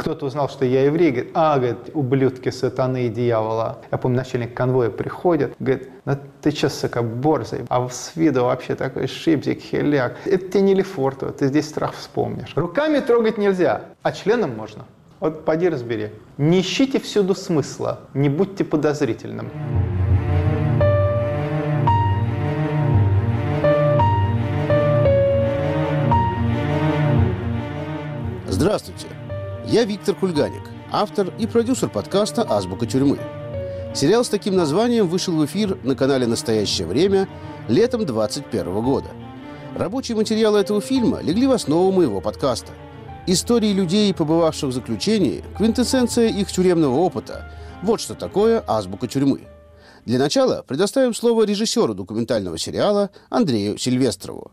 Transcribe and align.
кто-то 0.00 0.24
узнал, 0.24 0.48
что 0.48 0.64
я 0.64 0.84
еврей, 0.84 1.10
говорит, 1.10 1.30
а, 1.34 1.58
говорит, 1.58 1.90
ублюдки 1.92 2.48
сатаны 2.48 3.06
и 3.06 3.08
дьявола. 3.10 3.80
Я 3.92 3.98
помню, 3.98 4.16
начальник 4.16 4.54
конвоя 4.54 4.88
приходит, 4.88 5.54
говорит, 5.58 5.90
ну 6.06 6.16
ты 6.40 6.50
что, 6.52 6.70
сука, 6.70 7.02
борзый, 7.02 7.66
а 7.68 7.86
с 7.86 8.12
виду 8.16 8.44
вообще 8.44 8.74
такой 8.74 9.06
шипзик, 9.06 9.60
хиляк. 9.60 10.16
Это 10.24 10.48
тебе 10.48 10.62
не 10.62 10.74
Лефортово, 10.74 11.32
ты 11.32 11.48
здесь 11.48 11.68
страх 11.68 11.94
вспомнишь. 11.94 12.52
Руками 12.56 13.00
трогать 13.00 13.36
нельзя, 13.36 13.82
а 14.02 14.12
членом 14.12 14.56
можно. 14.56 14.86
Вот 15.20 15.44
поди 15.44 15.68
разбери. 15.68 16.12
Не 16.38 16.62
ищите 16.62 16.98
всюду 16.98 17.34
смысла, 17.34 18.00
не 18.14 18.30
будьте 18.30 18.64
подозрительным. 18.64 19.50
Здравствуйте, 28.48 29.06
я 29.70 29.84
Виктор 29.84 30.16
Кульганик, 30.16 30.62
автор 30.90 31.32
и 31.38 31.46
продюсер 31.46 31.88
подкаста 31.88 32.44
«Азбука 32.48 32.86
тюрьмы». 32.86 33.20
Сериал 33.94 34.24
с 34.24 34.28
таким 34.28 34.56
названием 34.56 35.06
вышел 35.06 35.32
в 35.36 35.46
эфир 35.46 35.78
на 35.84 35.94
канале 35.94 36.26
«Настоящее 36.26 36.88
время» 36.88 37.28
летом 37.68 38.04
2021 38.04 38.82
года. 38.82 39.10
Рабочие 39.76 40.16
материалы 40.16 40.58
этого 40.58 40.80
фильма 40.80 41.20
легли 41.20 41.46
в 41.46 41.52
основу 41.52 41.92
моего 41.92 42.20
подкаста. 42.20 42.72
Истории 43.28 43.72
людей, 43.72 44.12
побывавших 44.12 44.70
в 44.70 44.72
заключении, 44.72 45.44
квинтэссенция 45.56 46.28
их 46.30 46.50
тюремного 46.50 46.96
опыта– 46.96 47.48
вот 47.84 48.00
что 48.00 48.16
такое 48.16 48.64
«Азбука 48.66 49.06
тюрьмы». 49.06 49.42
Для 50.04 50.18
начала 50.18 50.64
предоставим 50.66 51.14
слово 51.14 51.44
режиссеру 51.44 51.94
документального 51.94 52.58
сериала 52.58 53.10
Андрею 53.28 53.78
Сильвестрову 53.78 54.50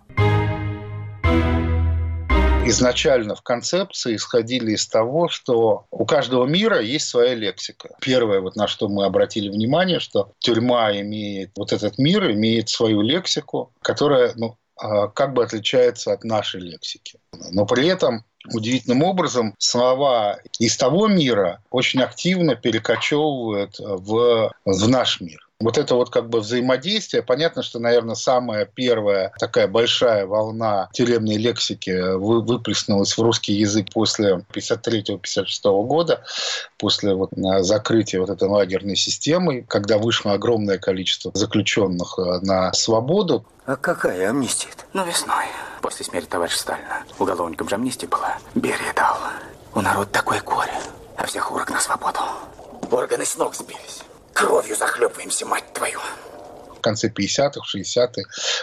изначально 2.70 3.36
в 3.36 3.42
концепции 3.42 4.16
исходили 4.16 4.72
из 4.72 4.88
того, 4.88 5.28
что 5.28 5.86
у 5.92 6.06
каждого 6.06 6.46
мира 6.46 6.80
есть 6.82 7.08
своя 7.08 7.36
лексика. 7.36 7.90
Первое, 8.02 8.42
вот 8.42 8.56
на 8.56 8.68
что 8.68 8.88
мы 8.88 9.06
обратили 9.06 9.50
внимание, 9.50 10.00
что 10.00 10.32
тюрьма 10.40 10.92
имеет, 11.00 11.52
вот 11.56 11.74
этот 11.74 11.98
мир 11.98 12.32
имеет 12.32 12.70
свою 12.70 13.02
лексику, 13.02 13.72
которая 13.82 14.34
ну, 14.36 14.58
а, 14.76 15.08
как 15.08 15.34
бы 15.34 15.44
отличается 15.44 16.14
от 16.14 16.24
нашей 16.24 16.62
лексики. 16.62 17.20
Но 17.52 17.66
при 17.66 17.88
этом 17.88 18.24
удивительным 18.54 19.04
образом 19.04 19.56
слова 19.58 20.40
из 20.60 20.78
того 20.78 21.08
мира 21.08 21.62
очень 21.70 22.02
активно 22.02 22.56
перекочевывают 22.56 23.78
в, 23.80 24.52
в 24.66 24.90
наш 24.90 25.20
мир. 25.22 25.47
Вот 25.60 25.80
это 25.80 25.96
вот 25.96 26.12
как 26.12 26.30
бы 26.30 26.42
взаимодействие. 26.42 27.24
Понятно, 27.24 27.64
что, 27.64 27.80
наверное, 27.80 28.14
самая 28.14 28.66
первая 28.66 29.34
такая 29.40 29.68
большая 29.68 30.28
волна 30.28 30.90
тюремной 30.94 31.38
лексики 31.38 32.16
выплеснулась 32.16 33.18
в 33.18 33.22
русский 33.22 33.54
язык 33.54 33.88
после 33.92 34.46
53-56 34.54 35.86
года, 35.88 36.24
после 36.78 37.16
вот 37.16 37.32
закрытия 37.62 38.20
вот 38.20 38.30
этой 38.30 38.48
лагерной 38.48 38.96
системы, 38.96 39.64
когда 39.68 39.98
вышло 39.98 40.34
огромное 40.34 40.78
количество 40.78 41.32
заключенных 41.34 42.20
э, 42.20 42.40
на 42.42 42.72
свободу. 42.74 43.44
А 43.66 43.76
какая 43.76 44.30
амнистия 44.30 44.70
-то? 44.70 44.84
Ну, 44.94 45.06
весной, 45.06 45.46
после 45.82 46.06
смерти 46.06 46.28
товарища 46.28 46.60
Сталина. 46.60 47.04
Уголовникам 47.18 47.68
же 47.68 47.76
амнистия 47.76 48.08
была. 48.08 48.38
Берия 48.54 48.94
дал. 48.96 49.18
У 49.74 49.82
народа 49.82 50.12
такой 50.12 50.40
горе, 50.42 50.74
а 51.18 51.26
всех 51.26 51.52
урок 51.52 51.72
на 51.72 51.80
свободу. 51.80 52.20
Органы 52.92 53.26
с 53.26 53.36
ног 53.38 53.56
сбились. 53.56 54.04
Кровью 54.38 54.76
захлебываемся, 54.76 55.48
мать 55.48 55.64
твою. 55.74 56.00
В 56.76 56.80
конце 56.80 57.10
50-х, 57.10 57.62
60-х 57.76 58.22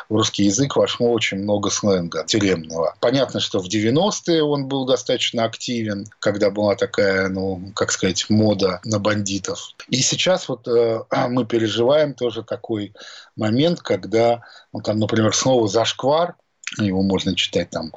в 0.09 0.15
русский 0.15 0.45
язык 0.45 0.77
вошло 0.77 1.11
очень 1.11 1.39
много 1.39 1.69
сленга 1.69 2.23
тюремного. 2.29 2.95
Понятно, 3.01 3.41
что 3.41 3.59
в 3.59 3.67
90-е 3.67 4.45
он 4.45 4.69
был 4.69 4.87
достаточно 4.87 5.43
активен, 5.45 6.07
когда 6.21 6.51
была 6.51 6.77
такая, 6.77 7.29
ну, 7.29 7.73
как 7.75 7.91
сказать, 7.91 8.31
мода 8.31 8.81
на 8.85 9.01
бандитов. 9.01 9.71
И 9.89 9.97
сейчас 9.97 10.49
вот 10.49 10.69
э, 10.69 11.03
мы 11.29 11.45
переживаем 11.45 12.15
тоже 12.15 12.45
такой 12.45 12.93
момент, 13.35 13.81
когда, 13.81 14.43
ну, 14.73 14.81
там, 14.81 15.01
например, 15.01 15.35
снова 15.35 15.67
зашквар, 15.67 16.37
его 16.79 17.03
можно 17.03 17.35
читать 17.35 17.71
там 17.71 17.93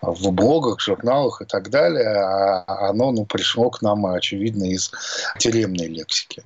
в 0.00 0.30
блогах, 0.32 0.80
журналах 0.80 1.40
и 1.40 1.44
так 1.44 1.70
далее, 1.70 2.08
а 2.08 2.88
оно 2.90 3.12
ну, 3.12 3.26
пришло 3.26 3.70
к 3.70 3.80
нам, 3.80 4.06
очевидно, 4.06 4.64
из 4.64 4.90
тюремной 5.38 5.86
лексики. 5.86 6.42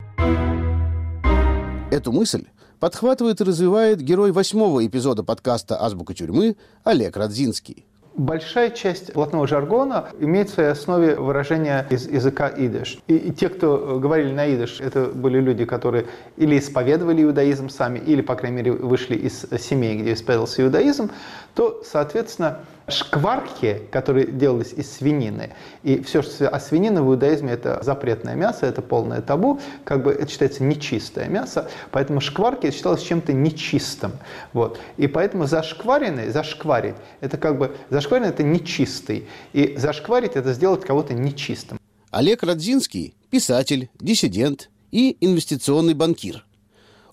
Эту 1.96 2.12
мысль 2.12 2.44
подхватывает 2.78 3.40
и 3.40 3.44
развивает 3.44 4.02
герой 4.02 4.30
восьмого 4.30 4.86
эпизода 4.86 5.24
подкаста 5.24 5.82
«Азбука 5.82 6.12
тюрьмы» 6.12 6.58
Олег 6.84 7.16
Радзинский. 7.16 7.85
Большая 8.16 8.70
часть 8.70 9.12
блатного 9.12 9.46
жаргона 9.46 10.08
имеет 10.18 10.48
в 10.48 10.54
своей 10.54 10.70
основе 10.70 11.16
выражение 11.16 11.86
из 11.90 12.08
языка 12.08 12.50
идыш. 12.56 12.98
И, 13.08 13.14
и 13.14 13.30
те, 13.30 13.50
кто 13.50 13.98
говорили 14.00 14.32
на 14.32 14.54
идыш, 14.54 14.80
это 14.80 15.04
были 15.04 15.38
люди, 15.38 15.66
которые 15.66 16.06
или 16.38 16.58
исповедовали 16.58 17.22
иудаизм 17.22 17.68
сами, 17.68 17.98
или, 17.98 18.22
по 18.22 18.34
крайней 18.34 18.56
мере, 18.56 18.72
вышли 18.72 19.16
из 19.16 19.44
семей, 19.60 19.98
где 19.98 20.14
исповедовался 20.14 20.62
иудаизм, 20.62 21.10
то, 21.54 21.82
соответственно, 21.84 22.60
шкварки, 22.88 23.82
которые 23.90 24.26
делались 24.26 24.72
из 24.72 24.92
свинины, 24.92 25.50
и 25.82 26.00
все, 26.02 26.22
что 26.22 26.48
а 26.48 26.60
свинина 26.60 27.02
в 27.02 27.08
иудаизме 27.08 27.52
это 27.52 27.80
запретное 27.82 28.34
мясо, 28.34 28.66
это 28.66 28.80
полное 28.80 29.22
табу, 29.22 29.60
как 29.84 30.04
бы 30.04 30.12
это 30.12 30.28
считается 30.28 30.62
нечистое 30.62 31.28
мясо, 31.28 31.68
поэтому 31.90 32.20
шкварки 32.20 32.70
считалось 32.70 33.02
чем-то 33.02 33.32
нечистым. 33.32 34.12
Вот. 34.52 34.78
И 34.98 35.08
поэтому 35.08 35.46
зашкваренный, 35.46 36.30
зашкварить, 36.30 36.94
это 37.20 37.38
как 37.38 37.58
бы, 37.58 37.72
зашкваренный 37.90 38.05
это 38.14 38.42
нечистый, 38.42 39.26
и 39.52 39.74
зашкварить 39.76 40.36
это 40.36 40.52
сделать 40.52 40.82
кого-то 40.82 41.14
нечистым. 41.14 41.78
Олег 42.10 42.42
Радзинский– 42.42 43.14
писатель, 43.30 43.90
диссидент 44.00 44.70
и 44.92 45.16
инвестиционный 45.20 45.94
банкир. 45.94 46.46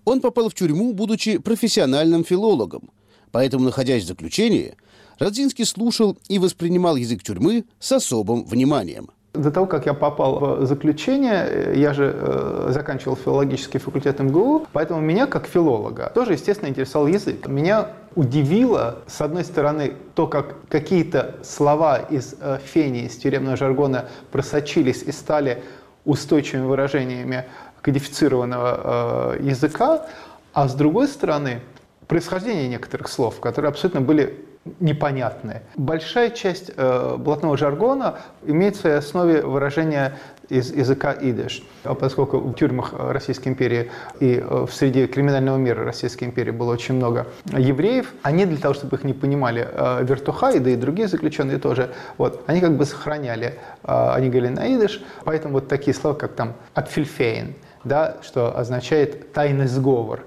Он 0.05 0.21
попал 0.21 0.49
в 0.49 0.53
тюрьму, 0.53 0.93
будучи 0.93 1.37
профессиональным 1.39 2.23
филологом, 2.23 2.91
поэтому, 3.31 3.65
находясь 3.65 4.03
в 4.03 4.07
заключении– 4.07 4.75
Радзинский 5.19 5.65
слушал 5.65 6.17
и 6.27 6.39
воспринимал 6.39 6.95
язык 6.95 7.23
тюрьмы 7.23 7.65
с 7.79 7.91
особым 7.91 8.45
вниманием. 8.45 9.09
До 9.33 9.49
того, 9.49 9.65
как 9.65 9.87
я 9.87 9.95
попал 9.95 10.57
в 10.57 10.65
заключение, 10.67 11.73
я 11.73 11.93
же 11.93 12.13
э, 12.15 12.67
заканчивал 12.69 13.15
филологический 13.15 13.79
факультет 13.79 14.19
МГУ, 14.19 14.67
поэтому 14.73 15.01
меня, 15.01 15.25
как 15.25 15.47
филолога, 15.47 16.11
тоже, 16.13 16.33
естественно, 16.33 16.69
интересовал 16.69 17.07
язык. 17.07 17.47
Меня 17.47 17.87
удивило, 18.13 18.99
с 19.07 19.21
одной 19.21 19.43
стороны, 19.43 19.93
то, 20.13 20.27
как 20.27 20.55
какие-то 20.69 21.37
слова 21.41 21.97
из 21.97 22.35
э, 22.39 22.59
фени, 22.63 23.05
из 23.05 23.17
тюремного 23.17 23.57
жаргона 23.57 24.05
просочились 24.31 25.01
и 25.01 25.11
стали 25.11 25.63
устойчивыми 26.05 26.67
выражениями 26.67 27.45
кодифицированного 27.81 29.37
э, 29.39 29.43
языка, 29.45 30.05
а 30.53 30.67
с 30.67 30.75
другой 30.75 31.07
стороны, 31.07 31.61
происхождение 32.07 32.67
некоторых 32.67 33.07
слов, 33.07 33.39
которые 33.39 33.69
абсолютно 33.69 34.01
были 34.01 34.45
непонятные. 34.79 35.63
Большая 35.75 36.29
часть 36.29 36.71
э, 36.75 37.15
блатного 37.17 37.57
жаргона 37.57 38.19
имеет 38.45 38.75
в 38.75 38.79
своей 38.79 38.97
основе 38.97 39.41
выражение 39.41 40.13
из 40.49 40.71
языка 40.71 41.15
идыш. 41.19 41.63
А 41.83 41.93
поскольку 41.95 42.39
в 42.39 42.53
тюрьмах 42.53 42.93
Российской 42.93 43.49
империи 43.49 43.91
и 44.19 44.35
э, 44.35 44.65
в 44.65 44.73
среде 44.73 45.07
криминального 45.07 45.57
мира 45.57 45.83
Российской 45.83 46.25
империи 46.25 46.51
было 46.51 46.73
очень 46.73 46.95
много 46.95 47.27
евреев, 47.45 48.13
они 48.21 48.45
для 48.45 48.57
того, 48.57 48.73
чтобы 48.73 48.97
их 48.97 49.03
не 49.03 49.13
понимали 49.13 49.67
э, 49.69 50.03
вертухай, 50.03 50.59
да 50.59 50.69
и 50.69 50.75
другие 50.75 51.07
заключенные 51.07 51.57
тоже, 51.57 51.93
вот, 52.17 52.43
они 52.47 52.61
как 52.61 52.77
бы 52.77 52.85
сохраняли, 52.85 53.59
э, 53.83 54.09
они 54.13 54.29
говорили 54.29 54.53
на 54.53 54.75
идыш, 54.75 55.01
поэтому 55.25 55.55
вот 55.55 55.67
такие 55.67 55.93
слова, 55.93 56.15
как 56.15 56.33
там 56.33 56.53
«апфельфейн», 56.73 57.55
да, 57.83 58.17
что 58.21 58.57
означает 58.57 59.33
«тайный 59.33 59.67
сговор», 59.67 60.23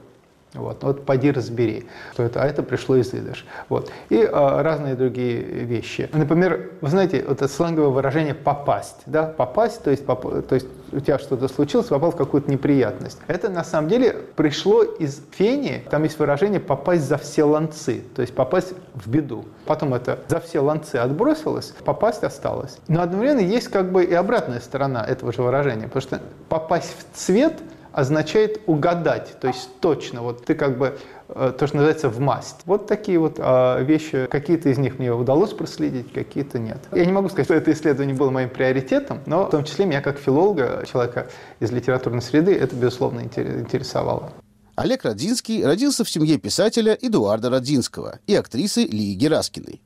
вот, 0.56 0.82
вот 0.82 1.04
поди 1.04 1.30
разбери, 1.30 1.86
что 2.12 2.22
это, 2.22 2.42
а 2.42 2.46
это 2.46 2.62
пришло 2.62 2.96
из 2.96 3.12
идыш. 3.12 3.46
Вот. 3.68 3.90
И 4.08 4.28
а, 4.30 4.62
разные 4.62 4.94
другие 4.94 5.40
вещи. 5.40 6.08
Например, 6.12 6.70
вы 6.80 6.88
знаете, 6.88 7.24
вот 7.26 7.42
это 7.42 7.48
сленговое 7.48 7.90
выражение 7.90 8.34
«попасть». 8.34 8.96
Да? 9.06 9.24
Попасть, 9.24 9.82
то 9.82 9.90
есть, 9.90 10.04
поп, 10.04 10.46
то 10.46 10.54
есть 10.54 10.66
у 10.92 11.00
тебя 11.00 11.18
что-то 11.18 11.48
случилось, 11.48 11.86
попал 11.86 12.10
в 12.10 12.16
какую-то 12.16 12.50
неприятность. 12.50 13.18
Это 13.26 13.48
на 13.48 13.64
самом 13.64 13.88
деле 13.88 14.16
пришло 14.36 14.82
из 14.82 15.20
фени, 15.32 15.84
там 15.90 16.04
есть 16.04 16.18
выражение 16.18 16.60
«попасть 16.60 17.04
за 17.04 17.18
все 17.18 17.44
ланцы», 17.44 18.02
то 18.14 18.22
есть 18.22 18.34
попасть 18.34 18.74
в 18.94 19.08
беду. 19.08 19.44
Потом 19.66 19.94
это 19.94 20.20
за 20.28 20.40
все 20.40 20.60
ланцы 20.60 20.96
отбросилось, 20.96 21.74
попасть 21.84 22.22
осталось. 22.24 22.78
Но 22.88 23.02
одновременно 23.02 23.40
есть 23.40 23.68
как 23.68 23.90
бы 23.90 24.04
и 24.04 24.14
обратная 24.14 24.60
сторона 24.60 25.04
этого 25.04 25.32
же 25.32 25.42
выражения, 25.42 25.84
потому 25.84 26.02
что 26.02 26.20
попасть 26.48 26.94
в 26.98 27.16
цвет– 27.16 27.54
означает 27.96 28.60
угадать, 28.66 29.40
то 29.40 29.48
есть 29.48 29.70
точно, 29.80 30.20
вот 30.20 30.44
ты 30.44 30.54
как 30.54 30.76
бы 30.76 30.98
э, 31.28 31.52
то, 31.58 31.66
что 31.66 31.76
называется 31.76 32.10
в 32.10 32.20
масть. 32.20 32.56
Вот 32.66 32.86
такие 32.86 33.18
вот 33.18 33.36
а, 33.38 33.80
вещи, 33.80 34.26
какие-то 34.30 34.68
из 34.68 34.76
них 34.76 34.98
мне 34.98 35.10
удалось 35.10 35.54
проследить, 35.54 36.12
какие-то 36.12 36.58
нет. 36.58 36.76
Я 36.92 37.06
не 37.06 37.12
могу 37.12 37.30
сказать, 37.30 37.46
что 37.46 37.54
это 37.54 37.72
исследование 37.72 38.14
было 38.14 38.28
моим 38.28 38.50
приоритетом, 38.50 39.20
но 39.24 39.46
в 39.46 39.50
том 39.50 39.64
числе 39.64 39.86
меня 39.86 40.02
как 40.02 40.18
филолога, 40.18 40.84
человека 40.86 41.28
из 41.58 41.72
литературной 41.72 42.20
среды, 42.20 42.54
это, 42.54 42.76
безусловно, 42.76 43.22
интересовало. 43.22 44.30
Олег 44.74 45.06
Родзинский 45.06 45.64
родился 45.64 46.04
в 46.04 46.10
семье 46.10 46.36
писателя 46.36 46.98
Эдуарда 47.00 47.48
Родзинского 47.48 48.18
и 48.26 48.34
актрисы 48.34 48.82
Лии 48.82 49.14
Гераскиной. 49.14 49.80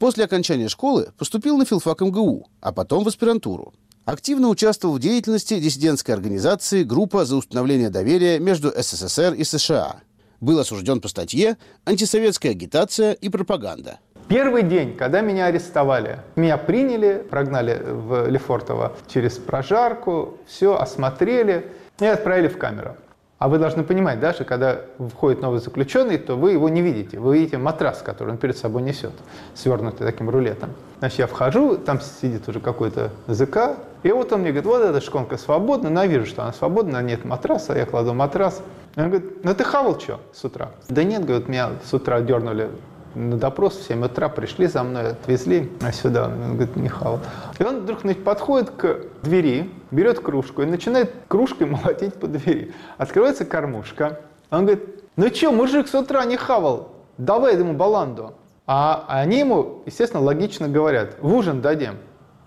После 0.00 0.24
окончания 0.24 0.66
школы 0.66 1.12
поступил 1.16 1.56
на 1.56 1.64
филфак 1.64 2.00
МГУ, 2.00 2.48
а 2.60 2.72
потом 2.72 3.04
в 3.04 3.08
аспирантуру. 3.08 3.72
Активно 4.04 4.48
участвовал 4.48 4.96
в 4.96 5.00
деятельности 5.00 5.58
диссидентской 5.58 6.14
организации 6.14 6.82
«Группа 6.82 7.24
за 7.24 7.36
установление 7.36 7.88
доверия 7.88 8.38
между 8.38 8.68
СССР 8.70 9.32
и 9.32 9.44
США». 9.44 9.96
Был 10.42 10.58
осужден 10.58 11.00
по 11.00 11.08
статье 11.08 11.56
«Антисоветская 11.86 12.52
агитация 12.52 13.12
и 13.12 13.30
пропаганда». 13.30 14.00
Первый 14.28 14.62
день, 14.62 14.94
когда 14.94 15.22
меня 15.22 15.46
арестовали, 15.46 16.18
меня 16.36 16.58
приняли, 16.58 17.24
прогнали 17.30 17.80
в 17.82 18.28
Лефортово 18.28 18.94
через 19.08 19.38
прожарку, 19.38 20.36
все 20.46 20.76
осмотрели 20.76 21.72
и 21.98 22.04
отправили 22.04 22.48
в 22.48 22.58
камеру. 22.58 22.96
А 23.38 23.48
вы 23.48 23.58
должны 23.58 23.84
понимать, 23.84 24.20
даже 24.20 24.44
когда 24.44 24.82
входит 25.14 25.40
новый 25.40 25.60
заключенный, 25.60 26.18
то 26.18 26.36
вы 26.36 26.52
его 26.52 26.68
не 26.68 26.82
видите. 26.82 27.18
Вы 27.18 27.38
видите 27.38 27.56
матрас, 27.56 28.02
который 28.02 28.30
он 28.30 28.36
перед 28.36 28.58
собой 28.58 28.82
несет, 28.82 29.12
свернутый 29.54 30.06
таким 30.06 30.28
рулетом. 30.28 30.74
Значит, 30.98 31.20
я 31.20 31.26
вхожу, 31.26 31.78
там 31.78 32.00
сидит 32.00 32.46
уже 32.48 32.60
какой-то 32.60 33.10
ЗК, 33.28 33.76
и 34.04 34.12
вот 34.12 34.32
он 34.32 34.42
мне 34.42 34.50
говорит, 34.50 34.66
вот 34.66 34.82
эта 34.82 35.00
шконка 35.00 35.38
свободна, 35.38 35.88
но 35.88 36.02
я 36.02 36.06
вижу, 36.06 36.26
что 36.26 36.42
она 36.42 36.52
свободна, 36.52 37.02
нет 37.02 37.24
матраса, 37.24 37.72
я 37.72 37.86
кладу 37.86 38.12
матрас. 38.12 38.62
Он 38.96 39.08
говорит, 39.08 39.42
ну 39.42 39.54
ты 39.54 39.64
хавал 39.64 39.98
что 39.98 40.20
с 40.32 40.44
утра? 40.44 40.72
Да 40.90 41.02
нет, 41.02 41.24
говорит, 41.24 41.48
меня 41.48 41.70
с 41.82 41.92
утра 41.94 42.20
дернули 42.20 42.68
на 43.14 43.38
допрос 43.38 43.78
в 43.78 43.82
7 43.86 44.04
утра, 44.04 44.28
пришли 44.28 44.66
за 44.66 44.82
мной, 44.82 45.12
отвезли 45.12 45.72
сюда, 45.92 46.26
он 46.26 46.56
говорит, 46.56 46.76
Михаил. 46.76 47.20
И 47.58 47.62
он 47.62 47.80
вдруг 47.80 48.00
подходит 48.22 48.70
к 48.70 49.06
двери, 49.22 49.70
берет 49.90 50.20
кружку 50.20 50.60
и 50.60 50.66
начинает 50.66 51.10
кружкой 51.26 51.66
молотить 51.68 52.14
по 52.14 52.26
двери. 52.26 52.74
Открывается 52.98 53.46
кормушка, 53.46 54.20
он 54.50 54.66
говорит, 54.66 54.84
ну 55.16 55.28
что, 55.28 55.50
мужик 55.50 55.88
с 55.88 55.94
утра 55.94 56.26
не 56.26 56.36
хавал, 56.36 56.92
давай 57.16 57.56
ему 57.56 57.72
баланду. 57.72 58.34
А 58.66 59.06
они 59.08 59.38
ему, 59.38 59.82
естественно, 59.86 60.22
логично 60.22 60.68
говорят, 60.68 61.16
в 61.20 61.34
ужин 61.34 61.62
дадим. 61.62 61.94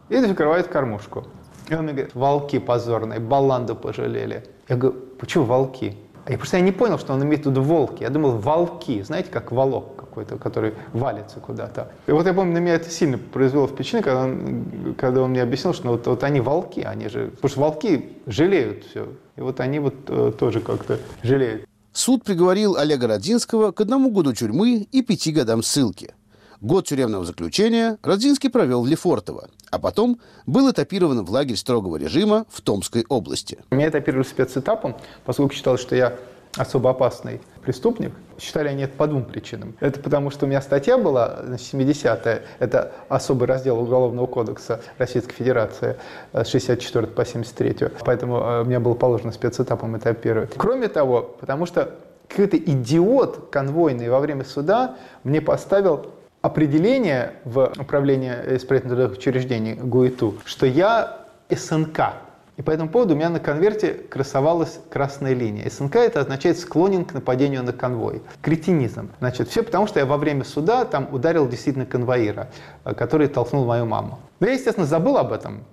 И 0.10 0.19
закрывает 0.19 0.68
кормушку. 0.68 1.25
И 1.69 1.75
он 1.75 1.84
мне 1.84 1.94
говорит, 1.94 2.16
волки 2.16 2.60
позорные, 2.60 3.19
баланду 3.19 3.75
пожалели. 3.75 4.44
Я 4.69 4.75
говорю, 4.78 4.98
почему 5.19 5.44
волки? 5.44 5.96
Я 6.28 6.38
просто 6.38 6.58
я 6.58 6.64
не 6.64 6.72
понял, 6.72 7.00
что 7.00 7.14
он 7.14 7.24
имеет 7.24 7.46
виду 7.46 7.62
волки. 7.62 8.04
Я 8.04 8.10
думал, 8.10 8.31
волки, 8.31 9.02
знаете, 9.02 9.30
как 9.31 9.52
волок 9.52 9.96
какой-то, 9.96 10.38
который 10.38 10.74
валится 10.92 11.40
куда-то. 11.40 11.92
И 12.06 12.12
вот 12.12 12.25
я 12.25 12.34
помню, 12.34 12.54
на 12.54 12.58
меня 12.58 12.75
это 12.75 12.90
сильно 12.90 13.18
произвело 13.18 13.68
впечатление, 13.68 14.04
когда 14.04 14.24
он, 14.24 14.96
когда 14.98 15.22
он 15.22 15.31
мне 15.31 15.42
объяснил, 15.42 15.74
что 15.74 15.88
вот, 15.88 16.06
вот 16.08 16.24
они 16.24 16.42
волки, 16.42 16.81
они 16.81 17.08
же... 17.08 17.28
Потому 17.28 17.50
что 17.50 17.60
волки 17.62 18.10
жалеют 18.25 18.84
все. 18.86 19.08
И 19.38 19.42
вот 19.42 19.60
они 19.60 19.80
вот 19.80 19.96
э, 20.08 20.34
тоже 20.38 20.60
как-то 20.60 21.00
жалеют. 21.24 21.66
Суд 21.94 22.24
приговорил 22.24 22.75
Олега 22.75 23.08
Родзинского 23.08 23.72
к 23.72 23.81
одному 23.81 24.12
году 24.12 24.34
тюрьмы 24.34 24.88
и 24.92 25.02
пяти 25.02 25.31
годам 25.31 25.63
ссылки. 25.63 26.13
Год 26.62 26.88
тюремного 26.88 27.24
заключения 27.24 28.00
Родзинский 28.01 28.50
провел 28.50 28.81
в 28.81 28.88
Лефортово, 28.88 29.50
а 29.69 29.77
потом 29.77 30.19
был 30.48 30.71
этапирован 30.71 31.24
в 31.24 31.30
лагерь 31.30 31.56
строгого 31.56 31.98
режима 31.98 32.45
в 32.50 32.62
Томской 32.62 33.06
области. 33.09 33.59
Меня 33.69 33.89
этапировали 33.89 34.25
спецэтапом, 34.25 34.98
поскольку 35.24 35.54
считалось, 35.54 35.81
что 35.81 35.95
я 35.95 36.15
особо 36.56 36.89
опасный 36.89 37.42
преступник. 37.62 38.12
Считали 38.39 38.69
они 38.69 38.83
это 38.83 38.98
по 38.98 39.06
двум 39.06 39.25
причинам. 39.25 39.75
Это 39.80 40.00
потому, 40.00 40.31
что 40.31 40.45
у 40.45 40.50
меня 40.50 40.59
статья 40.62 40.98
была, 40.98 41.44
70-я, 41.44 42.42
это 42.57 42.92
особый 43.07 43.48
раздел 43.48 43.80
Уголовного 43.80 44.25
кодекса 44.25 44.81
Российской 44.98 45.33
Федерации 45.36 45.98
с 46.33 46.48
64 46.48 47.06
по 47.06 47.24
73. 47.24 47.89
Поэтому 48.03 48.38
э, 48.38 48.63
мне 48.63 48.80
было 48.80 48.95
положено 48.95 49.31
спецэтапом 49.31 49.95
этапировать. 49.95 50.53
Кроме 50.57 50.88
того, 50.88 51.36
потому 51.39 51.68
что 51.68 51.94
какой-то 52.27 52.57
идиот 52.57 53.50
конвойный 53.51 54.10
во 54.10 54.19
время 54.19 54.44
суда 54.44 54.95
мне 55.24 55.42
поставил 55.42 56.07
определение 56.42 57.34
в 57.44 57.72
управлении 57.80 58.31
исправительных 58.56 59.13
учреждений 59.13 59.74
ГУИТУ, 59.74 60.36
что 60.45 60.66
я 60.66 61.25
СНК. 61.50 62.13
И 62.57 62.63
по 62.63 62.72
этому 62.72 62.89
поводу 62.89 63.13
у 63.13 63.18
меня 63.18 63.30
на 63.30 63.39
конверте 63.39 63.94
красовалась 63.94 64.80
красная 64.89 65.36
линия. 65.36 65.69
СНК 65.69 65.98
это 65.98 66.22
означает 66.22 66.57
склонен 66.57 67.06
к 67.06 67.13
нападению 67.13 67.62
на 67.62 67.72
конвой. 67.72 68.24
Кретинизм. 68.42 69.12
Значит, 69.19 69.50
все 69.50 69.62
потому, 69.62 69.86
что 69.86 70.00
я 70.00 70.07
во 70.07 70.18
время 70.18 70.44
суда 70.44 70.84
там 70.86 71.07
ударил 71.12 71.48
действительно 71.48 71.86
конвоира, 71.86 72.50
э, 72.84 72.95
который 72.95 73.28
толкнул 73.28 73.63
мою 73.66 73.86
маму. 73.86 74.19
Но 74.39 74.48
я, 74.48 74.54
естественно, 74.54 74.88
забыл 74.88 75.18
об 75.18 75.34
этом. 75.34 75.66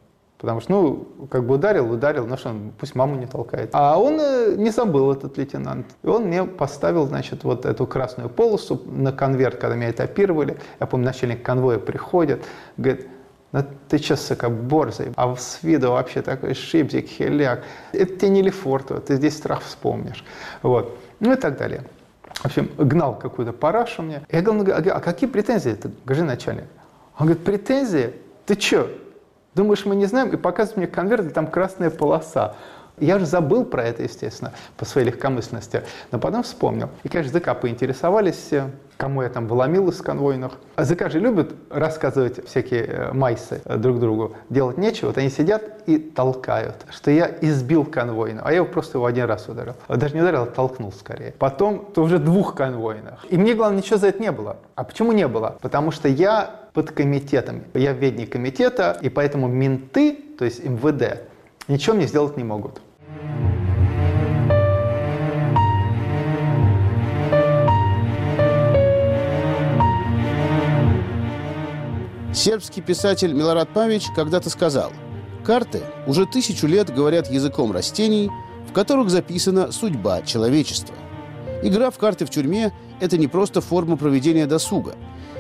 Потому 0.45 0.61
что, 0.61 0.73
ну, 0.73 1.27
как 1.31 1.47
бы 1.47 1.55
ударил, 1.55 1.91
ударил, 1.91 2.27
ну 2.27 2.37
что, 2.37 2.55
пусть 2.79 2.95
маму 2.95 3.17
не 3.17 3.25
толкает. 3.25 3.71
А 3.73 3.99
он 3.99 4.21
э, 4.21 4.57
не 4.59 4.69
забыл, 4.69 5.11
этот 5.11 5.39
лейтенант. 5.39 5.87
И 6.03 6.07
он 6.07 6.25
мне 6.25 6.45
поставил, 6.45 7.07
значит, 7.07 7.45
вот 7.45 7.65
эту 7.65 7.87
красную 7.87 8.29
полосу 8.29 8.83
на 8.85 9.11
конверт, 9.11 9.57
когда 9.57 9.75
меня 9.75 9.91
этапировали. 9.91 10.59
Я 10.81 10.87
помню, 10.87 11.07
начальник 11.07 11.43
конвоя 11.43 11.79
приходит, 11.79 12.45
говорит, 12.77 13.09
ну 13.53 13.65
ты 13.89 13.97
что, 13.97 14.17
сука, 14.17 14.51
борзый, 14.51 15.15
а 15.17 15.35
с 15.35 15.63
виду 15.63 15.93
вообще 15.93 16.21
такой 16.21 16.53
шипзик, 16.53 17.07
хиляк. 17.07 17.63
Это 17.93 18.15
тебе 18.15 18.29
не 18.29 18.43
Лефортово, 18.43 19.01
ты 19.01 19.17
здесь 19.17 19.39
страх 19.39 19.63
вспомнишь. 19.63 20.27
Вот. 20.61 20.95
Ну 21.21 21.33
и 21.33 21.37
так 21.37 21.57
далее. 21.57 21.85
В 22.35 22.45
общем, 22.45 22.71
гнал 22.77 23.19
какую-то 23.19 23.55
парашу 23.55 24.03
мне. 24.03 24.27
Я 24.31 24.43
говорю, 24.43 24.75
а 24.75 25.01
какие 25.01 25.31
претензии 25.31 25.71
ты, 25.71 25.91
скажи 26.05 26.23
начальник? 26.23 26.67
Он 27.19 27.29
говорит, 27.29 27.45
претензии? 27.45 28.13
Ты 28.45 28.61
что, 28.61 28.91
Думаешь, 29.55 29.85
мы 29.85 29.95
не 29.95 30.07
знаем? 30.07 30.31
И 30.31 30.37
показывает 30.37 30.77
мне 30.77 30.87
конверт, 30.87 31.27
и 31.27 31.31
там 31.31 31.47
красная 31.47 31.91
полоса. 31.91 32.57
Я 32.99 33.19
же 33.19 33.27
забыл 33.27 33.65
про 33.65 33.85
это, 33.85 34.05
естественно, 34.05 34.53
по 34.77 34.85
своей 34.85 35.09
легкомысленности. 35.09 35.83
Но 36.13 36.19
потом 36.19 36.43
вспомнил. 36.45 36.91
И, 37.03 37.09
конечно, 37.09 37.39
ЗК 37.39 37.59
поинтересовались 37.61 38.37
все, 38.37 38.71
кому 38.97 39.23
я 39.23 39.29
там 39.29 39.49
выломил 39.49 39.89
из 39.89 40.01
конвойных. 40.01 40.53
А 40.77 40.85
ЗК 40.85 41.11
же 41.11 41.19
любят 41.19 41.55
рассказывать 41.71 42.47
всякие 42.47 42.85
э, 42.85 43.13
майсы 43.13 43.61
э, 43.65 43.77
друг 43.77 43.99
другу. 43.99 44.37
Делать 44.49 44.79
нечего. 44.79 45.09
Вот 45.09 45.19
они 45.19 45.29
сидят 45.29 45.83
и 45.87 45.99
толкают, 45.99 46.87
что 46.91 47.11
я 47.11 47.31
избил 47.41 47.85
конвойного. 47.85 48.47
А 48.47 48.51
я 48.51 48.57
его 48.59 48.67
просто 48.67 48.99
его 48.99 49.07
один 49.07 49.25
раз 49.25 49.49
ударил. 49.49 49.75
Даже 49.89 50.15
не 50.15 50.21
ударил, 50.21 50.45
а 50.45 50.47
толкнул 50.47 50.93
скорее. 50.93 51.35
Потом 51.39 51.87
то 51.93 52.03
уже 52.03 52.19
двух 52.19 52.55
конвойных. 52.55 53.27
И 53.29 53.37
мне, 53.37 53.55
главное, 53.55 53.79
ничего 53.79 53.99
за 53.99 54.09
это 54.09 54.23
не 54.23 54.31
было. 54.31 54.59
А 54.77 54.85
почему 54.85 55.11
не 55.13 55.27
было? 55.27 55.59
Потому 55.61 55.91
что 55.91 56.09
я 56.09 56.65
под 56.73 56.91
комитетом. 56.91 57.65
Я 57.75 57.93
ведник 57.93 58.33
комитета, 58.33 58.99
и 59.01 59.09
поэтому 59.09 59.49
менты, 59.49 60.19
то 60.39 60.45
есть 60.45 60.65
МВД, 60.65 61.23
ничего 61.69 61.97
мне 61.97 62.07
сделать 62.07 62.37
не 62.37 62.45
могут. 62.45 62.81
Сербский 72.35 72.81
писатель 72.81 73.33
Милорад 73.33 73.73
Павич 73.73 74.07
когда-то 74.17 74.51
сказал, 74.51 74.93
«Карты 75.45 75.83
уже 76.09 76.27
тысячу 76.27 76.67
лет 76.67 76.93
говорят 76.93 77.31
языком 77.31 77.71
растений, 77.71 78.29
в 78.69 78.73
которых 78.73 79.09
записана 79.09 79.71
судьба 79.71 80.23
человечества. 80.23 80.97
Игра 81.63 81.93
в 81.93 81.99
карты 81.99 82.27
в 82.27 82.31
тюрьме– 82.31 82.73
это 83.01 83.17
не 83.19 83.29
просто 83.29 83.61
форма 83.61 83.97
проведения 83.97 84.47
досуга. 84.47 84.97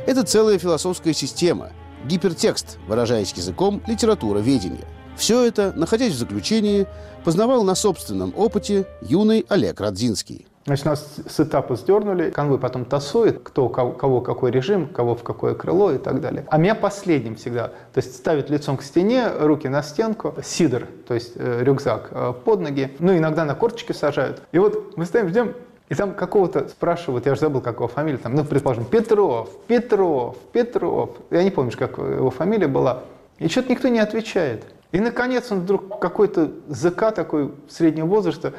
Это 0.06 0.22
целая 0.22 0.56
философская 0.58 1.14
система, 1.14 1.72
гипертекст, 2.06 2.78
выражаясь 2.86 3.32
языком 3.32 3.82
литература 3.88 4.38
ведения. 4.38 4.86
Все 5.16 5.44
это, 5.44 5.72
находясь 5.74 6.12
в 6.12 6.18
заключении, 6.18 6.86
познавал 7.24 7.64
на 7.64 7.74
собственном 7.74 8.32
опыте 8.36 8.86
юный 9.02 9.44
Олег 9.48 9.80
Радзинский. 9.80 10.46
Значит, 10.66 10.86
нас 10.86 11.16
с 11.28 11.40
этапа 11.40 11.76
сдернули, 11.76 12.30
конвой 12.30 12.58
потом 12.58 12.86
тасует, 12.86 13.40
кто, 13.42 13.68
кого, 13.68 14.22
какой 14.22 14.50
режим, 14.50 14.88
кого 14.88 15.14
в 15.14 15.22
какое 15.22 15.54
крыло 15.54 15.92
и 15.92 15.98
так 15.98 16.22
далее. 16.22 16.46
А 16.48 16.56
меня 16.56 16.74
последним 16.74 17.36
всегда, 17.36 17.68
то 17.68 17.98
есть 17.98 18.16
ставят 18.16 18.48
лицом 18.48 18.78
к 18.78 18.82
стене, 18.82 19.28
руки 19.28 19.68
на 19.68 19.82
стенку, 19.82 20.34
сидор, 20.42 20.84
то 21.06 21.12
есть 21.12 21.32
э, 21.36 21.62
рюкзак 21.62 22.08
э, 22.10 22.32
под 22.44 22.60
ноги, 22.60 22.96
ну 22.98 23.14
иногда 23.14 23.44
на 23.44 23.54
корточки 23.54 23.92
сажают. 23.92 24.40
И 24.52 24.58
вот 24.58 24.96
мы 24.96 25.04
стоим, 25.04 25.28
ждем, 25.28 25.52
и 25.90 25.94
там 25.94 26.14
какого-то 26.14 26.68
спрашивают, 26.68 27.26
я 27.26 27.32
уже 27.32 27.42
забыл, 27.42 27.60
как 27.60 27.76
его 27.76 27.88
фамилия, 27.88 28.16
там, 28.16 28.34
ну, 28.34 28.44
предположим, 28.44 28.86
Петров, 28.86 29.50
Петров, 29.66 30.36
Петров. 30.52 31.10
Я 31.30 31.44
не 31.44 31.50
помню, 31.50 31.72
как 31.78 31.98
его 31.98 32.30
фамилия 32.30 32.68
была. 32.68 33.02
И 33.38 33.48
что-то 33.48 33.70
никто 33.70 33.88
не 33.88 33.98
отвечает. 33.98 34.64
И, 34.92 35.00
наконец, 35.00 35.52
он 35.52 35.60
вдруг 35.60 35.98
какой-то 35.98 36.52
ЗК 36.68 37.12
такой 37.12 37.52
среднего 37.68 38.06
возраста, 38.06 38.54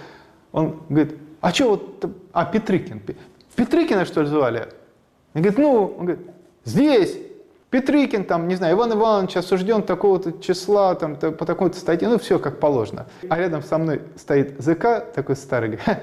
он 0.52 0.82
говорит, 0.88 1.18
а 1.46 1.54
что 1.54 1.70
вот, 1.70 2.12
а 2.34 2.44
Петрыкин, 2.46 3.04
Петрыкина 3.56 4.06
что 4.06 4.22
ли 4.22 4.28
звали? 4.28 4.68
Он 5.36 5.44
говорит, 5.44 5.60
ну, 5.60 5.96
он 6.00 6.06
говорит, 6.08 6.26
здесь, 6.64 7.16
Петрыкин, 7.70 8.24
там, 8.24 8.48
не 8.48 8.56
знаю, 8.56 8.76
Иван 8.76 8.94
Иванович 8.94 9.38
осужден 9.38 9.84
такого-то 9.84 10.42
числа, 10.42 10.96
там, 10.96 11.16
по 11.16 11.46
такой-то 11.46 11.78
статье, 11.78 12.08
ну, 12.08 12.18
все 12.18 12.40
как 12.40 12.60
положено. 12.60 13.06
А 13.30 13.38
рядом 13.38 13.62
со 13.62 13.78
мной 13.78 14.02
стоит 14.16 14.56
ЗК, 14.58 15.14
такой 15.14 15.36
старый, 15.36 15.78
говорит, 15.78 16.00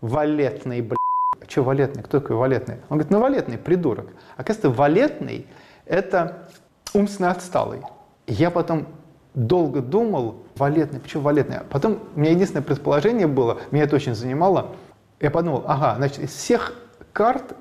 валетный, 0.00 0.80
блядь. 0.80 0.96
А 1.42 1.50
что 1.50 1.62
валетный? 1.62 2.02
Кто 2.02 2.20
такой 2.20 2.36
валетный? 2.36 2.76
Он 2.88 2.96
говорит, 2.96 3.10
ну, 3.10 3.20
валетный, 3.20 3.58
придурок. 3.58 4.06
Оказывается, 4.38 4.70
валетный– 4.70 5.46
это 5.84 6.48
умственно 6.94 7.32
отсталый. 7.32 7.82
Я 8.26 8.50
потом 8.50 8.86
долго 9.34 9.82
думал, 9.82 10.36
валетный, 10.56 11.00
почему 11.00 11.22
валетный? 11.22 11.58
А 11.58 11.64
потом 11.68 11.98
у 12.14 12.20
меня 12.20 12.30
единственное 12.30 12.62
предположение 12.62 13.26
было, 13.26 13.58
меня 13.70 13.84
это 13.84 13.94
очень 13.96 14.14
занимало, 14.14 14.74
я 15.20 15.30
подумал, 15.30 15.64
ага, 15.66 15.94
значит, 15.96 16.18
из 16.18 16.30
всех 16.30 16.74
карт 17.12 17.54